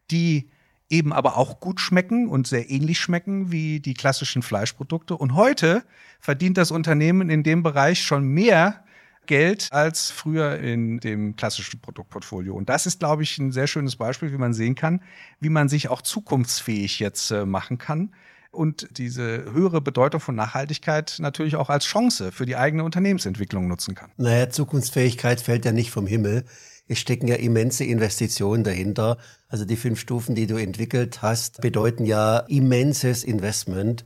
die 0.09 0.49
eben 0.89 1.11
aber 1.11 1.35
auch 1.35 1.59
gut 1.59 1.81
schmecken 1.81 2.29
und 2.29 2.47
sehr 2.47 2.69
ähnlich 2.69 3.01
schmecken 3.01 3.51
wie 3.51 3.81
die 3.81 3.93
klassischen 3.93 4.43
Fleischprodukte. 4.43 5.17
Und 5.17 5.35
heute 5.35 5.83
verdient 6.21 6.57
das 6.57 6.71
Unternehmen 6.71 7.29
in 7.29 7.43
dem 7.43 7.61
Bereich 7.61 8.01
schon 8.01 8.23
mehr 8.23 8.85
Geld 9.25 9.67
als 9.73 10.09
früher 10.09 10.57
in 10.57 11.01
dem 11.01 11.35
klassischen 11.35 11.81
Produktportfolio. 11.81 12.55
Und 12.55 12.69
das 12.69 12.85
ist, 12.85 12.99
glaube 12.99 13.23
ich, 13.23 13.37
ein 13.39 13.51
sehr 13.51 13.67
schönes 13.67 13.97
Beispiel, 13.97 14.31
wie 14.31 14.37
man 14.37 14.53
sehen 14.53 14.75
kann, 14.75 15.01
wie 15.41 15.49
man 15.49 15.67
sich 15.67 15.89
auch 15.89 16.01
zukunftsfähig 16.01 16.99
jetzt 16.99 17.31
äh, 17.31 17.45
machen 17.45 17.77
kann 17.77 18.11
und 18.51 18.97
diese 18.97 19.51
höhere 19.51 19.81
Bedeutung 19.81 20.19
von 20.19 20.35
Nachhaltigkeit 20.35 21.15
natürlich 21.19 21.55
auch 21.55 21.69
als 21.69 21.85
Chance 21.85 22.31
für 22.31 22.45
die 22.45 22.57
eigene 22.57 22.83
Unternehmensentwicklung 22.83 23.67
nutzen 23.67 23.95
kann. 23.95 24.11
Naja, 24.17 24.49
Zukunftsfähigkeit 24.49 25.41
fällt 25.41 25.65
ja 25.65 25.71
nicht 25.71 25.91
vom 25.91 26.05
Himmel. 26.05 26.45
Es 26.87 26.99
stecken 26.99 27.27
ja 27.27 27.35
immense 27.35 27.85
Investitionen 27.85 28.63
dahinter. 28.63 29.17
Also 29.47 29.63
die 29.63 29.77
fünf 29.77 29.99
Stufen, 29.99 30.35
die 30.35 30.47
du 30.47 30.57
entwickelt 30.57 31.21
hast, 31.21 31.61
bedeuten 31.61 32.05
ja 32.05 32.39
immenses 32.39 33.23
Investment 33.23 34.03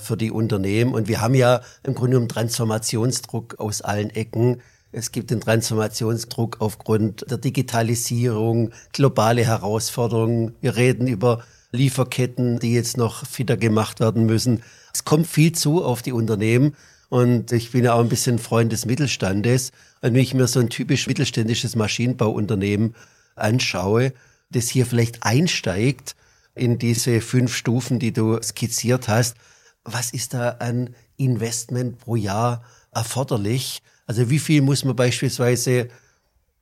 für 0.00 0.16
die 0.16 0.30
Unternehmen. 0.30 0.94
Und 0.94 1.08
wir 1.08 1.20
haben 1.20 1.34
ja 1.34 1.62
im 1.82 1.94
Grunde 1.94 2.12
genommen 2.12 2.28
Transformationsdruck 2.28 3.58
aus 3.58 3.82
allen 3.82 4.10
Ecken. 4.10 4.62
Es 4.92 5.10
gibt 5.10 5.30
den 5.30 5.40
Transformationsdruck 5.40 6.60
aufgrund 6.60 7.28
der 7.28 7.38
Digitalisierung, 7.38 8.70
globale 8.92 9.44
Herausforderungen. 9.44 10.54
Wir 10.60 10.76
reden 10.76 11.08
über 11.08 11.42
Lieferketten, 11.72 12.58
die 12.58 12.72
jetzt 12.72 12.96
noch 12.96 13.26
fitter 13.26 13.56
gemacht 13.56 14.00
werden 14.00 14.26
müssen. 14.26 14.62
Es 14.92 15.04
kommt 15.04 15.26
viel 15.26 15.52
zu 15.52 15.84
auf 15.84 16.02
die 16.02 16.12
Unternehmen. 16.12 16.74
Und 17.08 17.52
ich 17.52 17.72
bin 17.72 17.84
ja 17.84 17.94
auch 17.94 18.00
ein 18.00 18.08
bisschen 18.08 18.38
Freund 18.38 18.72
des 18.72 18.86
Mittelstandes. 18.86 19.70
Und 20.02 20.14
wenn 20.14 20.22
ich 20.22 20.34
mir 20.34 20.46
so 20.46 20.60
ein 20.60 20.70
typisch 20.70 21.06
mittelständisches 21.06 21.74
Maschinenbauunternehmen 21.76 22.94
anschaue, 23.34 24.12
das 24.50 24.68
hier 24.68 24.86
vielleicht 24.86 25.22
einsteigt 25.22 26.16
in 26.54 26.78
diese 26.78 27.20
fünf 27.20 27.54
Stufen, 27.54 27.98
die 27.98 28.12
du 28.12 28.40
skizziert 28.42 29.08
hast, 29.08 29.36
was 29.84 30.10
ist 30.10 30.34
da 30.34 30.50
an 30.58 30.94
Investment 31.16 31.98
pro 31.98 32.16
Jahr 32.16 32.62
erforderlich? 32.92 33.82
Also 34.06 34.28
wie 34.30 34.38
viel 34.38 34.62
muss 34.62 34.84
man 34.84 34.96
beispielsweise 34.96 35.88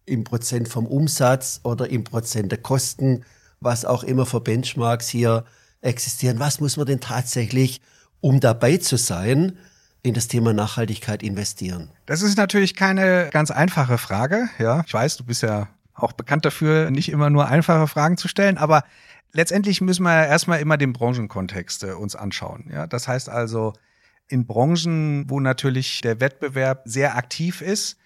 im 0.05 0.23
Prozent 0.25 0.69
vom 0.69 0.87
Umsatz 0.87 1.61
oder 1.65 1.91
im 1.91 2.05
Prozent 2.05 2.53
der 2.53 2.61
Kosten, 2.61 3.25
was 3.61 3.85
auch 3.85 4.05
immer 4.05 4.27
für 4.27 4.41
Benchmarks 4.41 5.09
hier 5.09 5.45
existieren, 5.81 6.39
was 6.39 6.61
muss 6.61 6.77
man 6.77 6.87
denn 6.87 7.01
tatsächlich, 7.01 7.81
um 8.21 8.41
dabei 8.41 8.77
zu 8.79 8.97
sein, 8.97 9.59
in 10.03 10.15
das 10.15 10.29
Thema 10.29 10.53
Nachhaltigkeit 10.53 11.23
investieren? 11.23 11.91
Das 12.07 12.23
ist 12.23 12.37
natürlich 12.37 12.75
keine 12.75 13.29
ganz 13.33 13.51
einfache 13.51 13.99
Frage. 13.99 14.49
Ja, 14.59 14.83
ich 14.87 14.95
weiß, 14.95 15.17
du 15.17 15.25
bist 15.25 15.43
ja 15.43 15.69
auch 15.95 16.13
bekannt 16.13 16.45
dafür, 16.45 16.91
nicht 16.91 17.09
immer 17.09 17.31
nur 17.31 17.49
einfache 17.49 17.89
Fragen 17.89 18.17
zu 18.17 18.29
stellen, 18.29 18.59
aber 18.59 18.85
letztendlich 19.33 19.81
müssen 19.81 20.03
wir 20.05 20.15
ja 20.15 20.25
erstmal 20.27 20.61
immer 20.61 20.77
den 20.77 20.93
Branchenkontext 20.93 21.85
äh, 21.85 21.93
uns 21.93 22.15
anschauen. 22.15 22.71
Ja, 22.73 22.87
das 22.87 23.09
heißt 23.09 23.29
also, 23.29 23.73
in 24.29 24.47
Branchen, 24.47 25.31
wo 25.31 25.41
natürlich 25.41 26.01
der 26.01 26.21
Wettbewerb 26.21 26.83
sehr 26.85 27.17
aktiv 27.17 27.61
ist, 27.61 27.97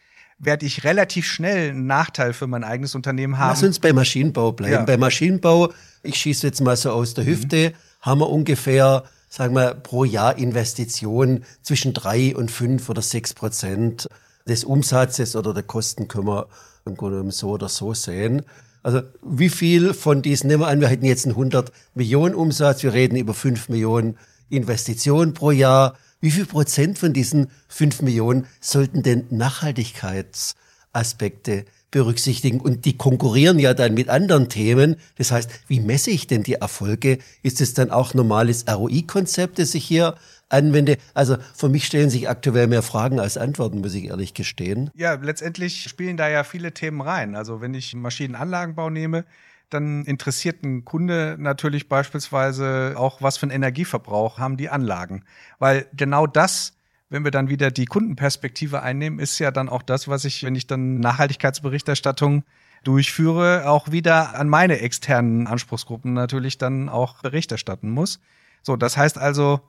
werde 0.41 0.67
ich 0.67 0.85
relativ 0.85 1.27
schnell 1.27 1.71
einen 1.71 1.87
Nachteil 1.87 2.33
für 2.33 2.47
mein 2.47 2.65
eigenes 2.65 2.95
Unternehmen 2.95 3.39
haben. 3.39 3.51
Lass 3.51 3.63
uns 3.63 3.79
bei 3.79 3.93
Maschinenbau 3.93 4.53
bleiben. 4.53 4.73
Ja. 4.73 4.83
Bei 4.83 4.97
Maschinenbau, 4.97 5.73
ich 6.03 6.17
schieße 6.17 6.47
jetzt 6.47 6.61
mal 6.61 6.77
so 6.77 6.91
aus 6.91 7.15
der 7.15 7.27
Hüfte, 7.27 7.71
mhm. 7.71 7.75
haben 8.01 8.21
wir 8.21 8.31
ungefähr, 8.31 9.05
sagen 9.29 9.55
wir, 9.55 9.75
pro 9.75 10.05
Jahr 10.05 10.39
Investitionen 10.39 11.45
zwischen 11.63 11.93
drei 11.93 12.35
und 12.35 12.51
fünf 12.51 12.89
oder 12.89 13.03
sechs 13.03 13.35
Prozent 13.35 14.09
des 14.49 14.65
Umsatzes 14.65 15.37
oder 15.37 15.53
der 15.53 15.63
Kosten 15.63 16.09
können 16.09 16.27
wir 16.27 16.49
im 16.87 16.97
Grunde 16.97 17.31
so 17.31 17.51
oder 17.51 17.69
so 17.69 17.93
sehen. 17.93 18.43
Also 18.83 19.03
wie 19.23 19.51
viel 19.51 19.93
von 19.93 20.23
diesen, 20.23 20.49
nehmen 20.49 20.63
wir 20.63 20.69
an, 20.69 20.81
wir 20.81 20.89
hätten 20.89 21.05
jetzt 21.05 21.27
einen 21.27 21.35
100 21.35 21.71
Millionen 21.95 22.35
Umsatz, 22.35 22.83
wir 22.83 22.95
reden 22.95 23.17
über 23.17 23.35
5 23.35 23.69
Millionen 23.69 24.17
Investitionen 24.49 25.35
pro 25.35 25.51
Jahr. 25.51 25.97
Wie 26.21 26.31
viel 26.31 26.45
Prozent 26.45 26.99
von 26.99 27.15
diesen 27.15 27.51
5 27.69 28.03
Millionen 28.03 28.47
sollten 28.61 29.03
denn 29.03 29.25
Nachhaltigkeitsaspekte 29.31 31.65
berücksichtigen? 31.91 32.61
Und 32.61 32.85
die 32.85 32.99
konkurrieren 32.99 33.59
ja 33.59 33.73
dann 33.73 33.95
mit 33.95 34.11
anderen 34.11 34.51
Themen. 34.51 34.97
Das 35.17 35.33
heißt, 35.33 35.51
wie 35.67 35.81
messe 35.81 36.11
ich 36.11 36.27
denn 36.27 36.43
die 36.43 36.53
Erfolge? 36.55 37.21
Ist 37.43 37.63
es 37.63 37.73
dann 37.73 37.91
auch 37.91 38.13
normales 38.13 38.67
ROI-Konzept, 38.69 39.59
das 39.59 39.75
ich 39.75 39.87
hier 39.87 40.17
anwende. 40.51 40.99
Also 41.15 41.39
für 41.55 41.71
mich 41.71 41.87
stellen 41.87 42.11
sich 42.11 42.29
aktuell 42.29 42.67
mehr 42.67 42.83
Fragen 42.83 43.19
als 43.19 43.39
Antworten, 43.39 43.81
muss 43.81 43.95
ich 43.95 44.05
ehrlich 44.05 44.35
gestehen. 44.35 44.91
Ja, 44.95 45.15
letztendlich 45.15 45.85
spielen 45.85 46.19
da 46.19 46.29
ja 46.29 46.45
viele 46.45 46.73
Themen 46.73 47.01
rein. 47.01 47.35
Also 47.35 47.63
wenn 47.63 47.73
ich 47.73 47.95
Maschinenanlagenbau 47.95 48.91
nehme, 48.91 49.25
dann 49.71 50.05
interessiert 50.05 50.63
ein 50.63 50.85
Kunde 50.85 51.37
natürlich 51.39 51.89
beispielsweise 51.89 52.95
auch, 52.97 53.23
was 53.23 53.39
für 53.39 53.45
einen 53.45 53.53
Energieverbrauch 53.53 54.39
haben 54.39 54.57
die 54.57 54.69
Anlagen. 54.69 55.25
Weil 55.59 55.87
genau 55.95 56.27
das, 56.27 56.77
wenn 57.09 57.25
wir 57.25 57.31
dann 57.31 57.49
wieder 57.49 57.71
die 57.71 57.87
Kundenperspektive 57.87 58.83
einnehmen, 58.83 59.19
ist 59.19 59.39
ja 59.39 59.51
dann 59.51 59.69
auch 59.69 59.83
das, 59.83 60.09
was 60.09 60.25
ich, 60.25 60.45
wenn 60.45 60.55
ich 60.55 60.67
dann 60.67 61.01
Nachhaltigkeitsberichterstattung 61.01 62.45
durchführe, 62.85 63.69
auch 63.69 63.91
wieder 63.91 64.39
an 64.39 64.49
meine 64.49 64.81
externen 64.81 65.47
Anspruchsgruppen 65.47 66.13
natürlich 66.13 66.59
dann 66.59 66.89
auch 66.89 67.23
Bericht 67.23 67.53
erstatten 67.53 67.91
muss. 67.91 68.21
So, 68.63 68.77
das 68.77 68.97
heißt 68.97 69.19
also, 69.19 69.61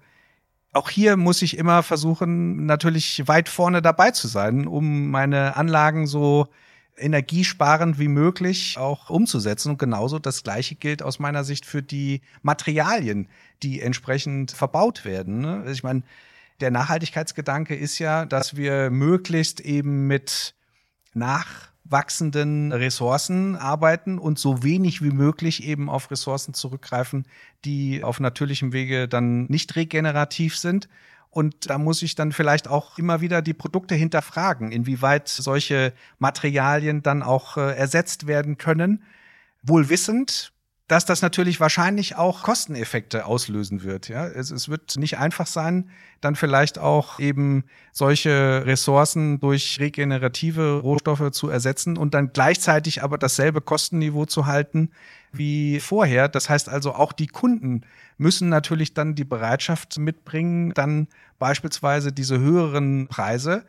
auch 0.73 0.89
hier 0.89 1.17
muss 1.17 1.41
ich 1.41 1.57
immer 1.57 1.83
versuchen, 1.83 2.65
natürlich 2.65 3.27
weit 3.27 3.49
vorne 3.49 3.81
dabei 3.81 4.11
zu 4.11 4.27
sein, 4.27 4.67
um 4.67 5.09
meine 5.09 5.57
Anlagen 5.57 6.07
so 6.07 6.47
energiesparend 6.97 7.99
wie 7.99 8.07
möglich 8.07 8.77
auch 8.77 9.09
umzusetzen. 9.09 9.71
Und 9.71 9.79
genauso 9.79 10.19
das 10.19 10.43
Gleiche 10.43 10.75
gilt 10.75 11.03
aus 11.03 11.19
meiner 11.19 11.43
Sicht 11.43 11.65
für 11.65 11.81
die 11.81 12.21
Materialien, 12.41 13.27
die 13.63 13.81
entsprechend 13.81 14.51
verbaut 14.51 15.05
werden. 15.05 15.41
Ne? 15.41 15.57
Also 15.61 15.71
ich 15.71 15.83
meine, 15.83 16.03
der 16.59 16.71
Nachhaltigkeitsgedanke 16.71 17.75
ist 17.75 17.99
ja, 17.99 18.25
dass 18.25 18.55
wir 18.55 18.91
möglichst 18.91 19.59
eben 19.61 20.07
mit 20.07 20.53
nachwachsenden 21.13 22.71
Ressourcen 22.71 23.55
arbeiten 23.55 24.19
und 24.19 24.37
so 24.37 24.63
wenig 24.63 25.01
wie 25.01 25.11
möglich 25.11 25.63
eben 25.63 25.89
auf 25.89 26.11
Ressourcen 26.11 26.53
zurückgreifen, 26.53 27.25
die 27.65 28.03
auf 28.03 28.19
natürlichem 28.19 28.73
Wege 28.73 29.07
dann 29.07 29.45
nicht 29.45 29.75
regenerativ 29.75 30.57
sind. 30.57 30.87
Und 31.31 31.69
da 31.69 31.77
muss 31.77 32.01
ich 32.01 32.15
dann 32.15 32.33
vielleicht 32.33 32.67
auch 32.67 32.97
immer 32.97 33.21
wieder 33.21 33.41
die 33.41 33.53
Produkte 33.53 33.95
hinterfragen, 33.95 34.71
inwieweit 34.71 35.29
solche 35.29 35.93
Materialien 36.19 37.03
dann 37.03 37.23
auch 37.23 37.55
äh, 37.55 37.73
ersetzt 37.75 38.27
werden 38.27 38.57
können. 38.57 39.03
Wohl 39.63 39.89
wissend, 39.89 40.51
dass 40.91 41.05
das 41.05 41.21
natürlich 41.21 41.61
wahrscheinlich 41.61 42.17
auch 42.17 42.43
Kosteneffekte 42.43 43.25
auslösen 43.25 43.83
wird. 43.83 44.09
Ja, 44.09 44.27
es, 44.27 44.51
es 44.51 44.67
wird 44.67 44.97
nicht 44.97 45.17
einfach 45.17 45.47
sein, 45.47 45.89
dann 46.19 46.35
vielleicht 46.35 46.79
auch 46.79 47.17
eben 47.17 47.63
solche 47.93 48.65
Ressourcen 48.65 49.39
durch 49.39 49.79
regenerative 49.79 50.81
Rohstoffe 50.81 51.31
zu 51.31 51.47
ersetzen 51.47 51.95
und 51.95 52.13
dann 52.13 52.33
gleichzeitig 52.33 53.03
aber 53.03 53.17
dasselbe 53.17 53.61
Kostenniveau 53.61 54.25
zu 54.25 54.47
halten 54.47 54.91
wie 55.31 55.79
vorher. 55.79 56.27
Das 56.27 56.49
heißt 56.49 56.67
also 56.67 56.93
auch 56.93 57.13
die 57.13 57.27
Kunden 57.27 57.83
müssen 58.17 58.49
natürlich 58.49 58.93
dann 58.93 59.15
die 59.15 59.23
Bereitschaft 59.23 59.97
mitbringen, 59.97 60.73
dann 60.73 61.07
beispielsweise 61.39 62.11
diese 62.11 62.37
höheren 62.37 63.07
Preise 63.07 63.63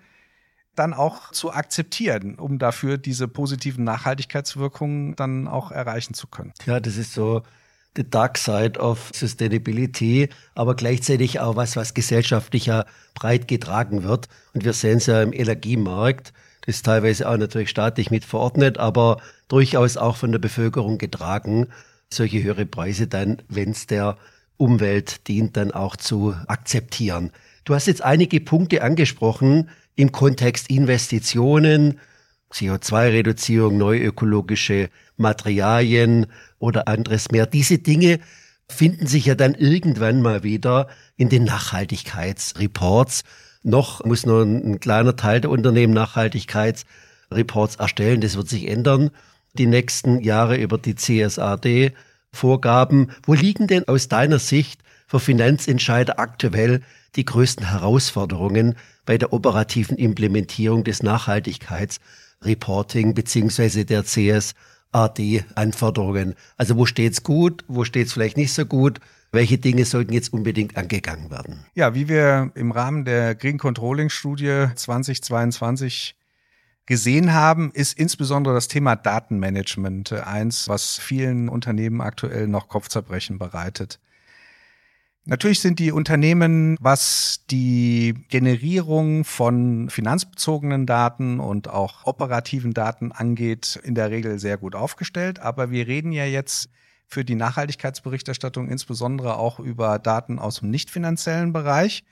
dann 0.75 0.95
auch 0.95 1.33
zu 1.33 1.52
akzeptieren, 1.52 2.37
um 2.37 2.59
dafür 2.59 2.99
diese 2.99 3.29
positiven 3.29 3.85
Nachhaltigkeitswirkungen 3.85 5.14
dann 5.17 5.49
auch 5.49 5.71
erreichen 5.71 6.14
zu 6.14 6.26
können. 6.26 6.52
Ja, 6.67 6.81
das 6.81 6.97
ist 6.97 7.12
so 7.12 7.43
the 7.97 8.09
dark 8.09 8.38
side 8.38 8.79
of 8.79 9.11
sustainability, 9.12 10.31
aber 10.55 10.75
gleichzeitig 10.75 11.41
auch 11.41 11.57
was, 11.57 11.76
was 11.76 11.95
gesellschaftlich 11.95 12.67
ja 12.67 12.87
breit 13.14 13.49
getragen 13.49 14.02
wird. 14.02 14.29
Und 14.55 14.64
wir 14.64 14.73
sehen 14.73 14.99
es 14.99 15.07
ja 15.07 15.23
im 15.23 15.33
Energiemarkt, 15.33 16.33
das 16.64 16.76
ist 16.76 16.87
teilweise 16.87 17.29
auch 17.29 17.37
natürlich 17.37 17.71
staatlich 17.71 18.11
mit 18.11 18.25
verordnet, 18.25 18.79
aber 18.79 19.21
durchaus 19.49 19.97
auch 19.97 20.17
von 20.17 20.33
der 20.33 20.38
Bevölkerung 20.38 20.97
getragen, 20.97 21.67
solche 22.09 22.43
höhere 22.43 22.67
Preise 22.67 23.09
dann, 23.09 23.43
wenn 23.49 23.71
es 23.71 23.87
der 23.87 24.17
Umwelt 24.57 25.26
dient, 25.29 25.57
dann 25.57 25.73
auch 25.73 25.97
zu 25.97 26.35
akzeptieren. 26.47 27.33
Du 27.64 27.75
hast 27.75 27.87
jetzt 27.87 28.02
einige 28.02 28.41
Punkte 28.41 28.83
angesprochen, 28.83 29.69
im 29.96 30.12
Kontext 30.12 30.70
Investitionen, 30.70 31.99
CO2-Reduzierung, 32.52 33.78
neuökologische 33.78 34.90
Materialien 35.16 36.26
oder 36.58 36.88
anderes 36.88 37.30
mehr. 37.30 37.46
Diese 37.46 37.78
Dinge 37.78 38.20
finden 38.68 39.06
sich 39.06 39.26
ja 39.26 39.34
dann 39.34 39.54
irgendwann 39.54 40.22
mal 40.22 40.42
wieder 40.42 40.88
in 41.16 41.28
den 41.28 41.44
Nachhaltigkeitsreports. 41.44 43.25
Noch 43.62 44.04
muss 44.04 44.26
nur 44.26 44.42
ein, 44.42 44.80
kleiner 44.80 45.16
Teil 45.16 45.40
der 45.40 45.50
Unternehmen 45.50 45.94
Nachhaltigkeitsreports 45.94 47.76
erstellen. 47.76 48.20
Das 48.20 48.37
wird 48.37 48.49
sich 48.49 48.68
ändern 48.68 49.11
die 49.54 49.66
nächsten 49.66 50.20
Jahre 50.20 50.56
über 50.56 50.78
die 50.78 50.94
CSRD-Vorgaben. 50.94 53.12
Wo 53.25 53.34
liegen 53.34 53.66
denn 53.66 53.87
aus 53.87 54.08
deiner 54.08 54.38
Sicht 54.38 54.80
für 55.06 55.20
Finanzentscheider 55.20 56.18
aktuell 56.18 56.80
die 57.16 57.25
größten 57.25 57.71
Herausforderungen 57.71 58.76
bei 59.04 59.19
der 59.19 59.33
operativen 59.33 59.97
Implementierung 59.97 60.85
des 60.85 61.02
Nachhaltigkeitsreporting 61.02 63.14
beziehungsweise 63.14 63.85
der 63.85 64.05
CSRD-Anforderungen. 64.05 66.37
Also 66.57 66.77
wo 66.77 66.87
steht's 66.87 67.22
gut, 67.22 67.64
wo 67.68 67.85
steht's 67.85 68.12
vielleicht 68.12 68.37
nicht 68.37 68.53
so 68.53 68.64
gut? 68.64 68.98
Welche 69.31 69.59
Dinge 69.59 69.85
sollten 69.87 70.12
jetzt 70.12 70.33
unbedingt 70.33 70.77
angegangen 70.77 71.31
werden? 71.31 71.64
Ja, 71.75 71.94
wie 71.94 72.09
wir 72.09 72.51
im 72.55 72.70
Rahmen 72.70 73.05
der 73.05 73.35
Green 73.35 73.59
Controlling 73.59 74.09
Studie 74.11 74.66
2022 74.75 76.14
gesehen 76.87 77.33
haben, 77.33 77.72
ist 77.72 77.98
insbesondere 77.98 78.55
das 78.55 78.68
Thema 78.68 78.94
Datenmanagement 78.96 80.12
eins, 80.12 80.68
was 80.68 80.98
vielen 80.98 81.48
Unternehmen 81.48 82.03
aktuell 82.03 82.48
noch 82.48 82.68
Kopfzerbrechen 82.68 83.38
bereitet. 83.38 84.01
Natürlich 85.24 85.61
sind 85.61 85.78
die 85.78 85.92
Unternehmen, 85.92 86.76
was 86.80 87.44
die 87.48 88.14
Generierung 88.28 89.24
von 89.24 89.88
finanzbezogenen 89.88 90.85
Daten 90.85 91.38
und 91.38 91.68
auch 91.68 92.06
operativen 92.06 92.74
Daten 92.74 93.12
angeht, 93.12 93.80
in 93.85 93.94
der 93.94 94.11
Regel 94.11 94.40
sehr 94.40 94.56
gut 94.58 94.74
aufgestellt. 94.74 95.38
Aber 95.38 95.70
wir 95.70 95.87
reden 95.87 96.11
ja 96.11 96.24
jetzt 96.24 96.70
für 97.06 97.24
die 97.24 97.37
Nachhaltigkeitsberichterstattung 97.37 98.68
insbesondere 98.68 99.37
auch 99.37 99.61
über 99.61 100.00
Daten 100.00 100.40
aus 100.40 100.58
dem 100.58 100.70
nicht 100.70 100.90
finanziellen 100.90 101.52
Bereich. 101.52 102.02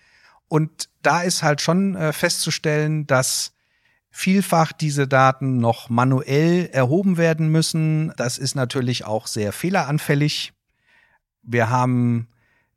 Und 0.46 0.88
da 1.02 1.22
ist 1.22 1.42
halt 1.42 1.60
schon 1.60 1.96
äh, 1.96 2.12
festzustellen, 2.12 3.08
dass 3.08 3.54
vielfach 4.10 4.72
diese 4.72 5.08
Daten 5.08 5.58
noch 5.58 5.88
manuell 5.88 6.66
erhoben 6.72 7.16
werden 7.16 7.48
müssen. 7.48 8.12
Das 8.16 8.38
ist 8.38 8.54
natürlich 8.54 9.04
auch 9.04 9.26
sehr 9.26 9.52
fehleranfällig. 9.52 10.52
Wir 11.42 11.70
haben 11.70 12.28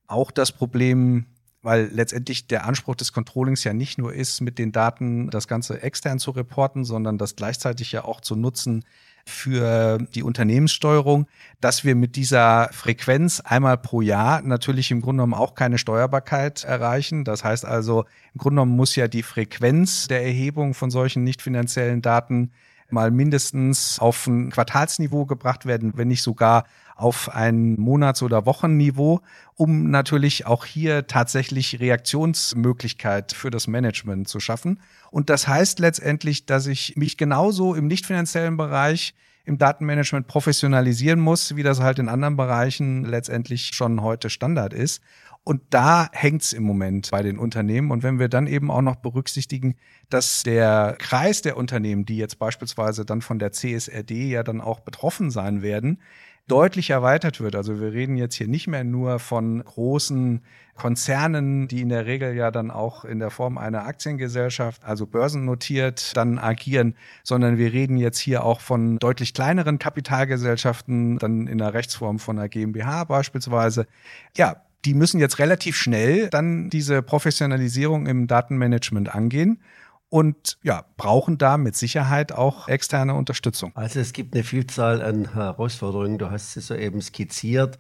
auch 0.07 0.31
das 0.31 0.51
Problem, 0.51 1.25
weil 1.61 1.89
letztendlich 1.93 2.47
der 2.47 2.65
Anspruch 2.65 2.95
des 2.95 3.13
Controllings 3.13 3.63
ja 3.63 3.73
nicht 3.73 3.97
nur 3.97 4.13
ist, 4.13 4.41
mit 4.41 4.59
den 4.59 4.71
Daten 4.71 5.29
das 5.29 5.47
Ganze 5.47 5.81
extern 5.81 6.19
zu 6.19 6.31
reporten, 6.31 6.83
sondern 6.83 7.17
das 7.17 7.35
gleichzeitig 7.35 7.91
ja 7.91 8.03
auch 8.03 8.21
zu 8.21 8.35
nutzen 8.35 8.83
für 9.25 9.99
die 10.13 10.23
Unternehmenssteuerung, 10.23 11.27
dass 11.61 11.85
wir 11.85 11.95
mit 11.95 12.17
dieser 12.17 12.69
Frequenz 12.73 13.39
einmal 13.39 13.77
pro 13.77 14.01
Jahr 14.01 14.41
natürlich 14.41 14.91
im 14.91 15.01
Grunde 15.01 15.21
genommen 15.21 15.41
auch 15.41 15.55
keine 15.55 15.77
Steuerbarkeit 15.77 16.65
erreichen. 16.65 17.23
Das 17.23 17.43
heißt 17.43 17.65
also, 17.65 18.01
im 18.33 18.39
Grunde 18.39 18.55
genommen 18.55 18.75
muss 18.75 18.97
ja 18.97 19.07
die 19.07 19.23
Frequenz 19.23 20.07
der 20.09 20.23
Erhebung 20.23 20.73
von 20.73 20.91
solchen 20.91 21.23
nicht 21.23 21.41
finanziellen 21.41 22.01
Daten 22.01 22.51
mal 22.89 23.11
mindestens 23.11 23.97
auf 23.99 24.27
ein 24.27 24.51
Quartalsniveau 24.51 25.25
gebracht 25.25 25.65
werden, 25.65 25.93
wenn 25.95 26.09
nicht 26.09 26.21
sogar 26.21 26.65
auf 26.95 27.29
ein 27.33 27.79
Monats- 27.79 28.23
oder 28.23 28.45
Wochenniveau, 28.45 29.21
um 29.55 29.89
natürlich 29.89 30.45
auch 30.45 30.65
hier 30.65 31.07
tatsächlich 31.07 31.79
Reaktionsmöglichkeit 31.79 33.33
für 33.33 33.49
das 33.49 33.67
Management 33.67 34.27
zu 34.27 34.39
schaffen. 34.39 34.79
Und 35.11 35.29
das 35.29 35.47
heißt 35.47 35.79
letztendlich, 35.79 36.45
dass 36.45 36.67
ich 36.67 36.95
mich 36.95 37.17
genauso 37.17 37.75
im 37.75 37.87
nicht 37.87 38.05
finanziellen 38.05 38.57
Bereich 38.57 39.13
im 39.45 39.57
Datenmanagement 39.57 40.27
professionalisieren 40.27 41.19
muss, 41.19 41.55
wie 41.55 41.63
das 41.63 41.81
halt 41.81 41.99
in 41.99 42.07
anderen 42.07 42.37
Bereichen 42.37 43.03
letztendlich 43.03 43.71
schon 43.73 44.01
heute 44.01 44.29
Standard 44.29 44.73
ist. 44.73 45.01
Und 45.45 45.61
da 45.71 46.07
hängt's 46.13 46.53
im 46.53 46.63
Moment 46.63 47.11
bei 47.11 47.21
den 47.21 47.37
Unternehmen. 47.37 47.91
Und 47.91 48.01
wenn 48.01 48.17
wir 48.17 48.29
dann 48.29 48.47
eben 48.47 48.71
auch 48.71 48.81
noch 48.81 48.95
berücksichtigen, 48.95 49.75
dass 50.09 50.43
der 50.43 50.95
Kreis 50.99 51.41
der 51.41 51.57
Unternehmen, 51.57 52.05
die 52.05 52.15
jetzt 52.15 52.39
beispielsweise 52.39 53.03
dann 53.03 53.21
von 53.21 53.39
der 53.39 53.51
CSRD 53.51 54.29
ja 54.29 54.43
dann 54.43 54.61
auch 54.61 54.79
betroffen 54.79 55.31
sein 55.31 55.61
werden, 55.61 55.99
deutlich 56.47 56.89
erweitert 56.89 57.39
wird. 57.39 57.55
Also 57.55 57.79
wir 57.79 57.93
reden 57.93 58.17
jetzt 58.17 58.35
hier 58.35 58.47
nicht 58.47 58.67
mehr 58.67 58.83
nur 58.83 59.19
von 59.19 59.63
großen 59.63 60.41
Konzernen, 60.75 61.67
die 61.67 61.81
in 61.81 61.89
der 61.89 62.05
Regel 62.05 62.33
ja 62.35 62.51
dann 62.51 62.71
auch 62.71 63.05
in 63.05 63.19
der 63.19 63.29
Form 63.29 63.57
einer 63.57 63.85
Aktiengesellschaft, 63.85 64.83
also 64.83 65.05
börsennotiert, 65.05 66.17
dann 66.17 66.39
agieren, 66.39 66.95
sondern 67.23 67.57
wir 67.57 67.71
reden 67.71 67.97
jetzt 67.97 68.19
hier 68.19 68.43
auch 68.43 68.59
von 68.59 68.97
deutlich 68.97 69.33
kleineren 69.33 69.79
Kapitalgesellschaften, 69.79 71.17
dann 71.19 71.47
in 71.47 71.59
der 71.59 71.73
Rechtsform 71.73 72.19
von 72.19 72.37
einer 72.37 72.49
GmbH 72.49 73.05
beispielsweise. 73.05 73.87
Ja, 74.35 74.63
die 74.83 74.95
müssen 74.95 75.19
jetzt 75.19 75.39
relativ 75.39 75.77
schnell 75.77 76.29
dann 76.29 76.69
diese 76.69 77.01
Professionalisierung 77.01 78.05
im 78.05 78.27
Datenmanagement 78.27 79.13
angehen 79.13 79.61
und 80.13 80.59
ja, 80.61 80.85
brauchen 80.95 81.39
da 81.39 81.57
mit 81.57 81.75
Sicherheit 81.75 82.33
auch 82.33 82.67
externe 82.67 83.15
Unterstützung. 83.15 83.71
Also 83.73 83.99
es 83.99 84.13
gibt 84.13 84.35
eine 84.35 84.43
Vielzahl 84.43 85.01
an 85.01 85.33
Herausforderungen, 85.33 86.19
du 86.19 86.29
hast 86.29 86.53
sie 86.53 86.61
soeben 86.61 87.01
skizziert, 87.01 87.79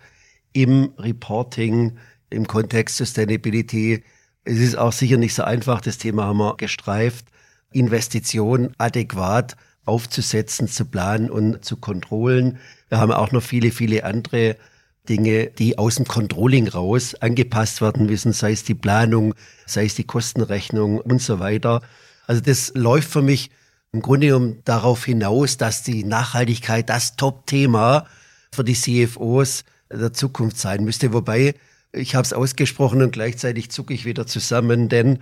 im 0.51 0.93
Reporting, 0.97 1.99
im 2.31 2.47
Kontext 2.47 2.97
Sustainability. 2.97 4.03
Es 4.45 4.57
ist 4.57 4.75
auch 4.79 4.93
sicher 4.93 5.17
nicht 5.17 5.35
so 5.35 5.43
einfach, 5.43 5.79
das 5.79 5.99
Thema 5.99 6.23
haben 6.23 6.39
wir 6.39 6.57
gestreift, 6.57 7.27
Investitionen 7.71 8.73
adäquat 8.79 9.55
aufzusetzen, 9.85 10.67
zu 10.67 10.85
planen 10.85 11.29
und 11.29 11.63
zu 11.63 11.77
kontrollen. 11.77 12.57
Wir 12.89 12.97
haben 12.97 13.11
auch 13.11 13.31
noch 13.31 13.43
viele, 13.43 13.69
viele 13.69 14.05
andere 14.05 14.57
Dinge, 15.07 15.51
die 15.51 15.77
aus 15.77 15.97
dem 15.97 16.07
Controlling 16.07 16.67
raus 16.67 17.13
angepasst 17.13 17.79
werden 17.79 18.07
müssen, 18.07 18.33
sei 18.33 18.53
es 18.53 18.63
die 18.63 18.73
Planung, 18.73 19.35
sei 19.67 19.85
es 19.85 19.93
die 19.93 20.05
Kostenrechnung 20.05 20.99
und 20.99 21.21
so 21.21 21.39
weiter. 21.39 21.83
Also 22.27 22.41
das 22.41 22.71
läuft 22.75 23.09
für 23.09 23.21
mich 23.21 23.49
im 23.91 24.01
Grunde 24.01 24.27
genommen 24.27 24.61
darauf 24.65 25.05
hinaus, 25.05 25.57
dass 25.57 25.83
die 25.83 26.03
Nachhaltigkeit 26.03 26.89
das 26.89 27.15
Top-Thema 27.15 28.07
für 28.51 28.63
die 28.63 28.73
CFOs 28.73 29.63
der 29.91 30.13
Zukunft 30.13 30.57
sein 30.57 30.83
müsste. 30.83 31.13
Wobei, 31.13 31.55
ich 31.91 32.15
habe 32.15 32.25
es 32.25 32.33
ausgesprochen 32.33 33.01
und 33.01 33.11
gleichzeitig 33.11 33.69
zucke 33.69 33.93
ich 33.93 34.05
wieder 34.05 34.25
zusammen, 34.25 34.89
denn 34.89 35.19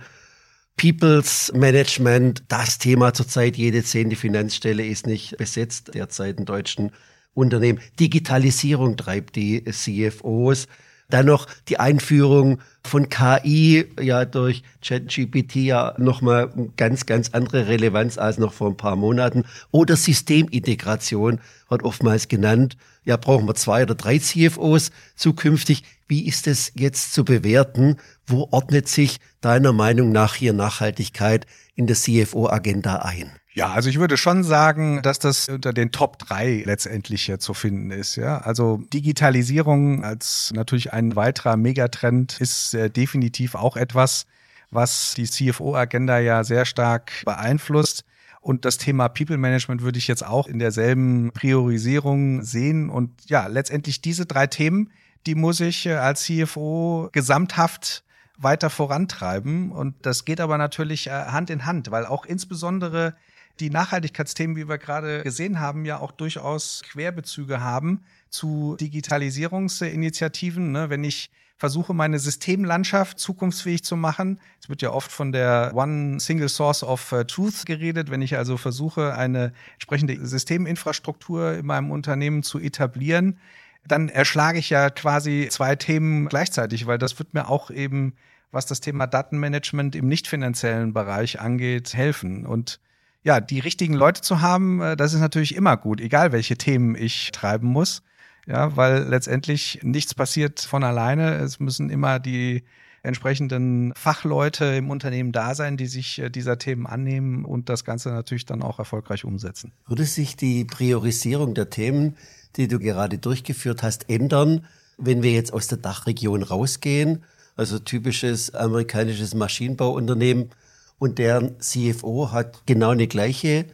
People's 0.76 1.52
Management, 1.54 2.44
das 2.48 2.78
Thema 2.78 3.12
zurzeit, 3.12 3.56
jede 3.56 3.84
zehnte 3.84 4.16
Finanzstelle 4.16 4.84
ist 4.84 5.06
nicht 5.06 5.36
besetzt 5.36 5.94
derzeit 5.94 6.38
in 6.38 6.46
deutschen 6.46 6.92
Unternehmen. 7.34 7.80
Digitalisierung 8.00 8.96
treibt 8.96 9.36
die 9.36 9.64
CFOs. 9.64 10.66
Dann 11.08 11.26
noch 11.26 11.46
die 11.68 11.78
Einführung 11.78 12.60
von 12.84 13.08
KI, 13.08 13.86
ja 14.00 14.24
durch 14.24 14.62
ChatGPT 14.82 15.56
ja 15.56 15.94
nochmal 15.98 16.52
ganz, 16.76 17.06
ganz 17.06 17.30
andere 17.30 17.68
Relevanz 17.68 18.18
als 18.18 18.38
noch 18.38 18.52
vor 18.52 18.68
ein 18.68 18.76
paar 18.76 18.96
Monaten. 18.96 19.44
Oder 19.70 19.96
Systemintegration 19.96 21.40
wird 21.68 21.82
oftmals 21.82 22.28
genannt. 22.28 22.76
Ja, 23.04 23.16
brauchen 23.16 23.46
wir 23.46 23.54
zwei 23.54 23.82
oder 23.82 23.94
drei 23.94 24.18
CFOs 24.18 24.90
zukünftig. 25.16 25.84
Wie 26.08 26.26
ist 26.26 26.46
es 26.46 26.72
jetzt 26.74 27.14
zu 27.14 27.24
bewerten? 27.24 27.96
Wo 28.26 28.48
ordnet 28.50 28.88
sich 28.88 29.18
deiner 29.40 29.72
Meinung 29.72 30.12
nach 30.12 30.34
hier 30.34 30.52
Nachhaltigkeit 30.52 31.46
in 31.74 31.86
der 31.86 31.96
CFO-Agenda 31.96 32.96
ein? 32.96 33.32
Ja, 33.54 33.72
also 33.72 33.90
ich 33.90 33.98
würde 33.98 34.16
schon 34.16 34.44
sagen, 34.44 35.02
dass 35.02 35.18
das 35.18 35.48
unter 35.50 35.74
den 35.74 35.92
Top 35.92 36.18
drei 36.18 36.62
letztendlich 36.64 37.24
hier 37.24 37.38
zu 37.38 37.52
finden 37.52 37.90
ist. 37.90 38.16
Ja, 38.16 38.38
also 38.38 38.78
Digitalisierung 38.94 40.04
als 40.04 40.52
natürlich 40.54 40.94
ein 40.94 41.16
weiterer 41.16 41.58
Megatrend 41.58 42.40
ist 42.40 42.72
äh, 42.72 42.88
definitiv 42.88 43.54
auch 43.54 43.76
etwas, 43.76 44.24
was 44.70 45.12
die 45.14 45.24
CFO-Agenda 45.24 46.18
ja 46.18 46.44
sehr 46.44 46.64
stark 46.64 47.12
beeinflusst. 47.26 48.04
Und 48.40 48.64
das 48.64 48.78
Thema 48.78 49.08
People 49.08 49.36
Management 49.36 49.82
würde 49.82 49.98
ich 49.98 50.08
jetzt 50.08 50.26
auch 50.26 50.48
in 50.48 50.58
derselben 50.58 51.30
Priorisierung 51.32 52.42
sehen. 52.42 52.88
Und 52.88 53.10
ja, 53.28 53.46
letztendlich 53.48 54.00
diese 54.00 54.24
drei 54.24 54.46
Themen, 54.46 54.90
die 55.26 55.34
muss 55.34 55.60
ich 55.60 55.84
äh, 55.84 55.92
als 55.92 56.24
CFO 56.24 57.10
gesamthaft 57.12 58.02
weiter 58.38 58.70
vorantreiben. 58.70 59.72
Und 59.72 60.06
das 60.06 60.24
geht 60.24 60.40
aber 60.40 60.56
natürlich 60.56 61.08
äh, 61.08 61.10
Hand 61.10 61.50
in 61.50 61.66
Hand, 61.66 61.90
weil 61.90 62.06
auch 62.06 62.24
insbesondere 62.24 63.14
die 63.60 63.70
Nachhaltigkeitsthemen, 63.70 64.56
wie 64.56 64.68
wir 64.68 64.78
gerade 64.78 65.22
gesehen 65.22 65.60
haben, 65.60 65.84
ja 65.84 65.98
auch 66.00 66.12
durchaus 66.12 66.82
Querbezüge 66.90 67.60
haben 67.60 68.02
zu 68.30 68.76
Digitalisierungsinitiativen. 68.80 70.72
Ne? 70.72 70.90
Wenn 70.90 71.04
ich 71.04 71.30
versuche, 71.62 71.94
meine 71.94 72.18
Systemlandschaft 72.18 73.20
zukunftsfähig 73.20 73.84
zu 73.84 73.94
machen. 73.94 74.40
Es 74.60 74.68
wird 74.68 74.82
ja 74.82 74.90
oft 74.90 75.12
von 75.12 75.30
der 75.30 75.70
One 75.76 76.18
Single 76.18 76.48
Source 76.48 76.82
of 76.82 77.12
uh, 77.12 77.22
Truth 77.22 77.66
geredet. 77.66 78.10
Wenn 78.10 78.20
ich 78.20 78.36
also 78.36 78.56
versuche, 78.56 79.14
eine 79.14 79.52
entsprechende 79.74 80.26
Systeminfrastruktur 80.26 81.52
in 81.52 81.66
meinem 81.66 81.92
Unternehmen 81.92 82.42
zu 82.42 82.58
etablieren, 82.58 83.38
dann 83.86 84.08
erschlage 84.08 84.58
ich 84.58 84.70
ja 84.70 84.90
quasi 84.90 85.46
zwei 85.52 85.76
Themen 85.76 86.26
gleichzeitig, 86.28 86.88
weil 86.88 86.98
das 86.98 87.20
wird 87.20 87.32
mir 87.32 87.48
auch 87.48 87.70
eben, 87.70 88.14
was 88.50 88.66
das 88.66 88.80
Thema 88.80 89.06
Datenmanagement 89.06 89.94
im 89.94 90.08
nicht 90.08 90.26
finanziellen 90.26 90.92
Bereich 90.92 91.38
angeht, 91.38 91.94
helfen. 91.94 92.44
Und 92.44 92.80
ja, 93.22 93.40
die 93.40 93.60
richtigen 93.60 93.94
Leute 93.94 94.20
zu 94.20 94.40
haben, 94.40 94.80
äh, 94.80 94.96
das 94.96 95.14
ist 95.14 95.20
natürlich 95.20 95.54
immer 95.54 95.76
gut, 95.76 96.00
egal 96.00 96.32
welche 96.32 96.56
Themen 96.56 96.94
ich 96.94 97.30
treiben 97.32 97.68
muss. 97.68 98.02
Ja, 98.46 98.76
weil 98.76 99.04
letztendlich 99.04 99.78
nichts 99.82 100.14
passiert 100.14 100.60
von 100.60 100.82
alleine. 100.82 101.36
Es 101.36 101.60
müssen 101.60 101.90
immer 101.90 102.18
die 102.18 102.64
entsprechenden 103.04 103.92
Fachleute 103.94 104.64
im 104.64 104.90
Unternehmen 104.90 105.32
da 105.32 105.54
sein, 105.54 105.76
die 105.76 105.86
sich 105.86 106.18
äh, 106.18 106.30
dieser 106.30 106.58
Themen 106.58 106.86
annehmen 106.86 107.44
und 107.44 107.68
das 107.68 107.84
Ganze 107.84 108.10
natürlich 108.10 108.46
dann 108.46 108.62
auch 108.62 108.78
erfolgreich 108.78 109.24
umsetzen. 109.24 109.72
Würde 109.86 110.04
sich 110.04 110.36
die 110.36 110.64
Priorisierung 110.64 111.54
der 111.54 111.70
Themen, 111.70 112.16
die 112.56 112.68
du 112.68 112.78
gerade 112.78 113.18
durchgeführt 113.18 113.82
hast, 113.82 114.08
ändern, 114.10 114.66
wenn 114.98 115.22
wir 115.22 115.32
jetzt 115.32 115.52
aus 115.52 115.68
der 115.68 115.78
Dachregion 115.78 116.42
rausgehen? 116.42 117.24
Also 117.54 117.78
typisches 117.78 118.54
amerikanisches 118.54 119.34
Maschinenbauunternehmen 119.34 120.50
und 120.98 121.18
deren 121.18 121.58
CFO 121.60 122.32
hat 122.32 122.62
genau 122.66 122.90
eine 122.90 123.06
gleiche 123.06 123.66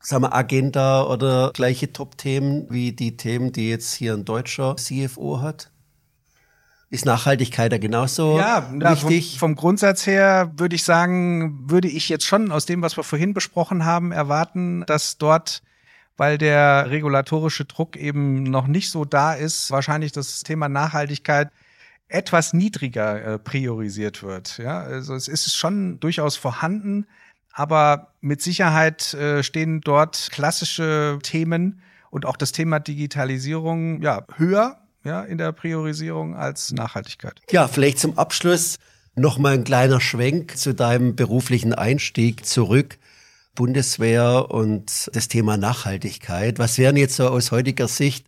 sagen 0.00 0.24
wir, 0.24 0.34
Agenda 0.34 1.04
oder 1.04 1.50
gleiche 1.54 1.92
Top-Themen 1.92 2.66
wie 2.70 2.92
die 2.92 3.16
Themen, 3.16 3.52
die 3.52 3.68
jetzt 3.68 3.94
hier 3.94 4.14
ein 4.14 4.24
deutscher 4.24 4.76
CFO 4.76 5.40
hat? 5.40 5.70
Ist 6.90 7.04
Nachhaltigkeit 7.04 7.70
da 7.70 7.78
genauso 7.78 8.38
ja, 8.38 8.70
wichtig? 8.72 9.34
Ja, 9.34 9.38
vom, 9.38 9.38
vom 9.38 9.56
Grundsatz 9.56 10.06
her 10.06 10.52
würde 10.56 10.74
ich 10.74 10.84
sagen, 10.84 11.68
würde 11.68 11.88
ich 11.88 12.08
jetzt 12.08 12.24
schon 12.24 12.50
aus 12.50 12.64
dem, 12.64 12.80
was 12.80 12.96
wir 12.96 13.04
vorhin 13.04 13.34
besprochen 13.34 13.84
haben, 13.84 14.12
erwarten, 14.12 14.84
dass 14.86 15.18
dort 15.18 15.62
weil 16.20 16.36
der 16.36 16.90
regulatorische 16.90 17.64
Druck 17.64 17.94
eben 17.96 18.42
noch 18.42 18.66
nicht 18.66 18.90
so 18.90 19.04
da 19.04 19.34
ist, 19.34 19.70
wahrscheinlich 19.70 20.10
das 20.10 20.42
Thema 20.42 20.68
Nachhaltigkeit 20.68 21.50
etwas 22.08 22.52
niedriger 22.52 23.34
äh, 23.34 23.38
priorisiert 23.38 24.22
wird. 24.22 24.58
Ja, 24.58 24.80
also 24.80 25.14
es 25.14 25.28
ist 25.28 25.54
schon 25.54 26.00
durchaus 26.00 26.36
vorhanden, 26.36 27.06
aber 27.52 28.12
mit 28.20 28.40
Sicherheit 28.42 29.14
äh, 29.14 29.42
stehen 29.42 29.80
dort 29.80 30.28
klassische 30.32 31.18
Themen 31.22 31.82
und 32.10 32.24
auch 32.24 32.36
das 32.36 32.52
Thema 32.52 32.80
Digitalisierung 32.80 34.00
ja 34.00 34.24
höher 34.36 34.78
ja 35.04 35.22
in 35.22 35.38
der 35.38 35.52
Priorisierung 35.52 36.34
als 36.34 36.72
Nachhaltigkeit. 36.72 37.40
Ja, 37.50 37.68
vielleicht 37.68 37.98
zum 37.98 38.18
Abschluss 38.18 38.78
noch 39.14 39.38
mal 39.38 39.54
ein 39.54 39.64
kleiner 39.64 40.00
Schwenk 40.00 40.56
zu 40.56 40.74
deinem 40.74 41.16
beruflichen 41.16 41.74
Einstieg 41.74 42.46
zurück. 42.46 42.98
Bundeswehr 43.54 44.46
und 44.50 45.10
das 45.12 45.26
Thema 45.26 45.56
Nachhaltigkeit. 45.56 46.60
Was 46.60 46.78
wären 46.78 46.96
jetzt 46.96 47.16
so 47.16 47.26
aus 47.26 47.50
heutiger 47.50 47.88
Sicht 47.88 48.24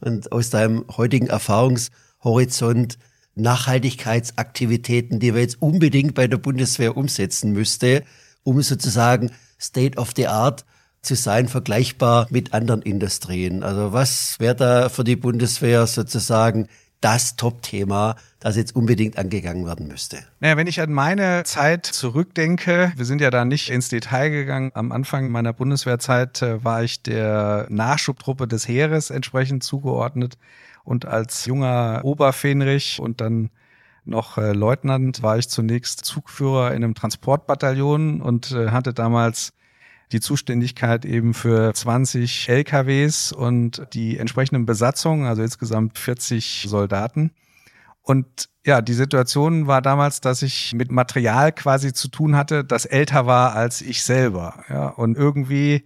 und 0.00 0.32
aus 0.32 0.50
deinem 0.50 0.84
heutigen 0.96 1.28
Erfahrungshorizont 1.28 2.98
Nachhaltigkeitsaktivitäten, 3.34 5.20
die 5.20 5.34
wir 5.34 5.40
jetzt 5.40 5.60
unbedingt 5.60 6.14
bei 6.14 6.26
der 6.26 6.38
Bundeswehr 6.38 6.96
umsetzen 6.96 7.52
müsste, 7.52 8.04
um 8.42 8.60
sozusagen 8.62 9.30
State 9.60 9.98
of 9.98 10.12
the 10.16 10.26
Art 10.26 10.64
zu 11.02 11.16
sein, 11.16 11.48
vergleichbar 11.48 12.26
mit 12.30 12.54
anderen 12.54 12.82
Industrien. 12.82 13.62
Also 13.62 13.92
was 13.92 14.38
wäre 14.38 14.54
da 14.54 14.88
für 14.88 15.04
die 15.04 15.16
Bundeswehr 15.16 15.86
sozusagen 15.86 16.68
das 17.00 17.34
Top-Thema, 17.34 18.14
das 18.38 18.56
jetzt 18.56 18.76
unbedingt 18.76 19.18
angegangen 19.18 19.66
werden 19.66 19.88
müsste? 19.88 20.18
Naja, 20.38 20.56
wenn 20.56 20.68
ich 20.68 20.80
an 20.80 20.92
meine 20.92 21.42
Zeit 21.44 21.84
zurückdenke, 21.84 22.92
wir 22.96 23.04
sind 23.04 23.20
ja 23.20 23.30
da 23.30 23.44
nicht 23.44 23.70
ins 23.70 23.88
Detail 23.88 24.30
gegangen. 24.30 24.70
Am 24.74 24.92
Anfang 24.92 25.28
meiner 25.30 25.52
Bundeswehrzeit 25.52 26.40
äh, 26.42 26.64
war 26.64 26.84
ich 26.84 27.02
der 27.02 27.66
Nachschubtruppe 27.68 28.46
des 28.46 28.68
Heeres 28.68 29.10
entsprechend 29.10 29.64
zugeordnet. 29.64 30.38
Und 30.84 31.06
als 31.06 31.46
junger 31.46 32.00
Oberfähnrich 32.04 33.00
und 33.00 33.20
dann 33.20 33.50
noch 34.04 34.36
äh, 34.38 34.52
Leutnant 34.52 35.22
war 35.22 35.38
ich 35.38 35.48
zunächst 35.48 36.04
Zugführer 36.04 36.70
in 36.72 36.82
einem 36.82 36.94
Transportbataillon 36.94 38.20
und 38.20 38.50
äh, 38.52 38.70
hatte 38.70 38.92
damals 38.92 39.52
die 40.10 40.20
Zuständigkeit 40.20 41.04
eben 41.04 41.34
für 41.34 41.72
20 41.72 42.48
LKWs 42.48 43.32
und 43.32 43.86
die 43.94 44.18
entsprechenden 44.18 44.66
Besatzungen, 44.66 45.26
also 45.26 45.42
insgesamt 45.42 45.98
40 45.98 46.66
Soldaten. 46.68 47.30
Und 48.02 48.48
ja, 48.66 48.82
die 48.82 48.92
Situation 48.92 49.66
war 49.66 49.80
damals, 49.80 50.20
dass 50.20 50.42
ich 50.42 50.74
mit 50.74 50.90
Material 50.90 51.52
quasi 51.52 51.92
zu 51.92 52.08
tun 52.08 52.36
hatte, 52.36 52.64
das 52.64 52.84
älter 52.84 53.26
war 53.26 53.54
als 53.54 53.80
ich 53.80 54.02
selber. 54.02 54.64
Ja, 54.68 54.88
und 54.88 55.16
irgendwie 55.16 55.84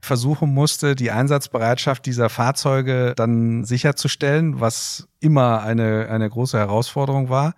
versuchen 0.00 0.54
musste, 0.54 0.94
die 0.94 1.10
Einsatzbereitschaft 1.10 2.06
dieser 2.06 2.28
Fahrzeuge 2.28 3.14
dann 3.16 3.64
sicherzustellen, 3.64 4.60
was 4.60 5.08
immer 5.20 5.62
eine, 5.62 6.08
eine 6.08 6.28
große 6.28 6.58
Herausforderung 6.58 7.28
war. 7.28 7.54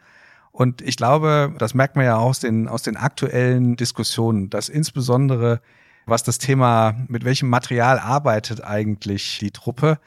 Und 0.53 0.83
ich 0.83 0.97
glaube, 0.97 1.55
das 1.59 1.75
merkt 1.75 1.97
man 1.97 2.05
ja 2.05 2.17
aus 2.17 2.41
den, 2.41 2.69
aus 2.69 2.83
den 2.83 2.97
aktuellen 2.97 3.77
Diskussionen, 3.77 4.51
dass 4.51 4.69
insbesondere 4.69 5.61
was 6.07 6.23
das 6.23 6.39
Thema, 6.39 6.95
mit 7.09 7.25
welchem 7.25 7.49
Material 7.49 7.99
arbeitet 7.99 8.63
eigentlich 8.63 9.39
die 9.39 9.51
Truppe, 9.51 9.99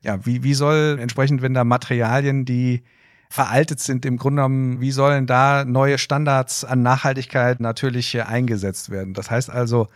ja, 0.00 0.24
wie, 0.24 0.42
wie 0.42 0.54
soll 0.54 0.98
entsprechend, 1.00 1.42
wenn 1.42 1.54
da 1.54 1.62
Materialien, 1.64 2.44
die 2.44 2.82
veraltet 3.28 3.78
sind, 3.78 4.06
im 4.06 4.16
Grunde 4.16 4.40
genommen, 4.40 4.80
wie 4.80 4.90
sollen 4.90 5.26
da 5.26 5.64
neue 5.64 5.98
Standards 5.98 6.64
an 6.64 6.82
Nachhaltigkeit 6.82 7.60
natürlich 7.60 8.20
eingesetzt 8.20 8.90
werden? 8.90 9.14
Das 9.14 9.30
heißt 9.30 9.50
also, 9.50 9.88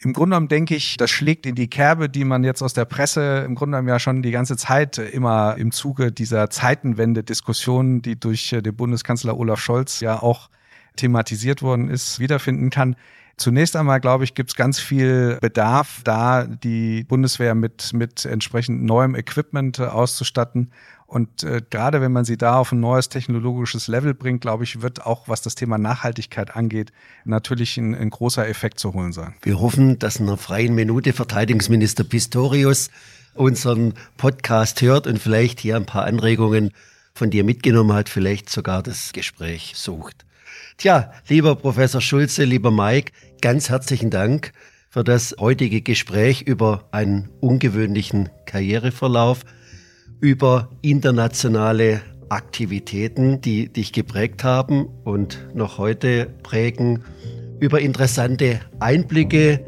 im 0.00 0.12
Grunde 0.12 0.34
genommen 0.34 0.48
denke 0.48 0.76
ich, 0.76 0.96
das 0.96 1.10
schlägt 1.10 1.44
in 1.44 1.56
die 1.56 1.68
Kerbe, 1.68 2.08
die 2.08 2.24
man 2.24 2.44
jetzt 2.44 2.62
aus 2.62 2.72
der 2.72 2.84
Presse 2.84 3.42
im 3.44 3.56
Grunde 3.56 3.76
genommen 3.76 3.88
ja 3.88 3.98
schon 3.98 4.22
die 4.22 4.30
ganze 4.30 4.56
Zeit 4.56 4.98
immer 4.98 5.56
im 5.58 5.72
Zuge 5.72 6.12
dieser 6.12 6.50
Zeitenwende-Diskussion, 6.50 8.00
die 8.00 8.18
durch 8.18 8.52
äh, 8.52 8.62
den 8.62 8.76
Bundeskanzler 8.76 9.36
Olaf 9.36 9.60
Scholz 9.60 10.00
ja 10.00 10.22
auch 10.22 10.50
thematisiert 10.94 11.62
worden 11.62 11.88
ist, 11.88 12.20
wiederfinden 12.20 12.70
kann. 12.70 12.94
Zunächst 13.36 13.76
einmal, 13.76 14.00
glaube 14.00 14.24
ich, 14.24 14.34
gibt 14.34 14.50
es 14.50 14.56
ganz 14.56 14.80
viel 14.80 15.38
Bedarf, 15.40 16.00
da 16.04 16.44
die 16.44 17.04
Bundeswehr 17.04 17.54
mit, 17.54 17.92
mit 17.92 18.24
entsprechend 18.24 18.82
neuem 18.84 19.14
Equipment 19.14 19.80
äh, 19.80 19.84
auszustatten. 19.84 20.72
Und 21.08 21.42
äh, 21.42 21.62
gerade 21.70 22.02
wenn 22.02 22.12
man 22.12 22.26
sie 22.26 22.36
da 22.36 22.58
auf 22.58 22.70
ein 22.70 22.80
neues 22.80 23.08
technologisches 23.08 23.88
Level 23.88 24.12
bringt, 24.12 24.42
glaube 24.42 24.64
ich, 24.64 24.82
wird 24.82 25.06
auch, 25.06 25.26
was 25.26 25.40
das 25.40 25.54
Thema 25.54 25.78
Nachhaltigkeit 25.78 26.54
angeht, 26.54 26.92
natürlich 27.24 27.78
ein, 27.78 27.94
ein 27.94 28.10
großer 28.10 28.46
Effekt 28.46 28.78
zu 28.78 28.92
holen 28.92 29.14
sein. 29.14 29.34
Wir 29.40 29.58
hoffen, 29.58 29.98
dass 29.98 30.16
in 30.16 30.28
einer 30.28 30.36
freien 30.36 30.74
Minute 30.74 31.14
Verteidigungsminister 31.14 32.04
Pistorius 32.04 32.90
unseren 33.32 33.94
Podcast 34.18 34.82
hört 34.82 35.06
und 35.06 35.18
vielleicht 35.18 35.60
hier 35.60 35.76
ein 35.76 35.86
paar 35.86 36.04
Anregungen 36.04 36.72
von 37.14 37.30
dir 37.30 37.42
mitgenommen 37.42 37.94
hat, 37.94 38.10
vielleicht 38.10 38.50
sogar 38.50 38.82
das 38.82 39.14
Gespräch 39.14 39.72
sucht. 39.76 40.26
Tja, 40.76 41.10
lieber 41.26 41.56
Professor 41.56 42.02
Schulze, 42.02 42.44
lieber 42.44 42.70
Mike, 42.70 43.12
ganz 43.40 43.70
herzlichen 43.70 44.10
Dank 44.10 44.52
für 44.90 45.04
das 45.04 45.34
heutige 45.40 45.80
Gespräch 45.80 46.42
über 46.42 46.86
einen 46.90 47.30
ungewöhnlichen 47.40 48.28
Karriereverlauf, 48.44 49.46
über 50.20 50.68
internationale 50.82 52.00
Aktivitäten, 52.28 53.40
die 53.40 53.68
dich 53.68 53.92
geprägt 53.92 54.44
haben 54.44 54.88
und 55.04 55.38
noch 55.54 55.78
heute 55.78 56.26
prägen, 56.42 57.02
über 57.60 57.80
interessante 57.80 58.60
Einblicke 58.80 59.60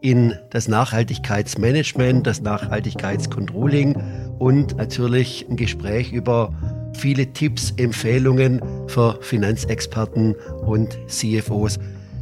in 0.00 0.34
das 0.50 0.68
Nachhaltigkeitsmanagement, 0.68 2.26
das 2.26 2.40
Nachhaltigkeitscontrolling 2.40 3.96
und 4.38 4.76
natürlich 4.76 5.46
ein 5.48 5.56
Gespräch 5.56 6.12
über 6.12 6.52
viele 6.94 7.32
Tipps, 7.32 7.72
Empfehlungen 7.76 8.60
für 8.88 9.18
Finanzexperten 9.22 10.34
und 10.66 10.98
CFOs. 11.08 11.78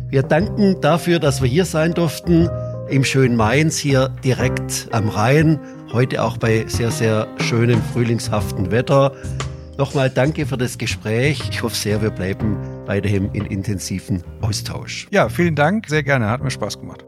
Wir 0.09 0.23
danken 0.23 0.81
dafür, 0.81 1.19
dass 1.19 1.43
wir 1.43 1.49
hier 1.49 1.65
sein 1.65 1.93
durften 1.93 2.49
im 2.89 3.05
schönen 3.05 3.37
Mainz, 3.37 3.79
hier 3.79 4.11
direkt 4.23 4.89
am 4.93 5.09
Rhein, 5.09 5.59
heute 5.93 6.23
auch 6.23 6.37
bei 6.37 6.65
sehr, 6.67 6.91
sehr 6.91 7.27
schönem 7.39 7.81
frühlingshaften 7.93 8.71
Wetter. 8.71 9.13
Nochmal 9.79 10.11
danke 10.11 10.47
für 10.47 10.57
das 10.57 10.79
Gespräch. 10.79 11.43
Ich 11.51 11.63
hoffe 11.63 11.77
sehr, 11.77 12.01
wir 12.01 12.11
bleiben 12.11 12.57
weiterhin 12.87 13.31
in 13.33 13.45
intensiven 13.47 14.23
Austausch. 14.41 15.07
Ja, 15.11 15.29
vielen 15.29 15.55
Dank, 15.55 15.89
sehr 15.89 16.03
gerne, 16.03 16.31
hat 16.31 16.43
mir 16.43 16.51
Spaß 16.51 16.81
gemacht. 16.81 17.05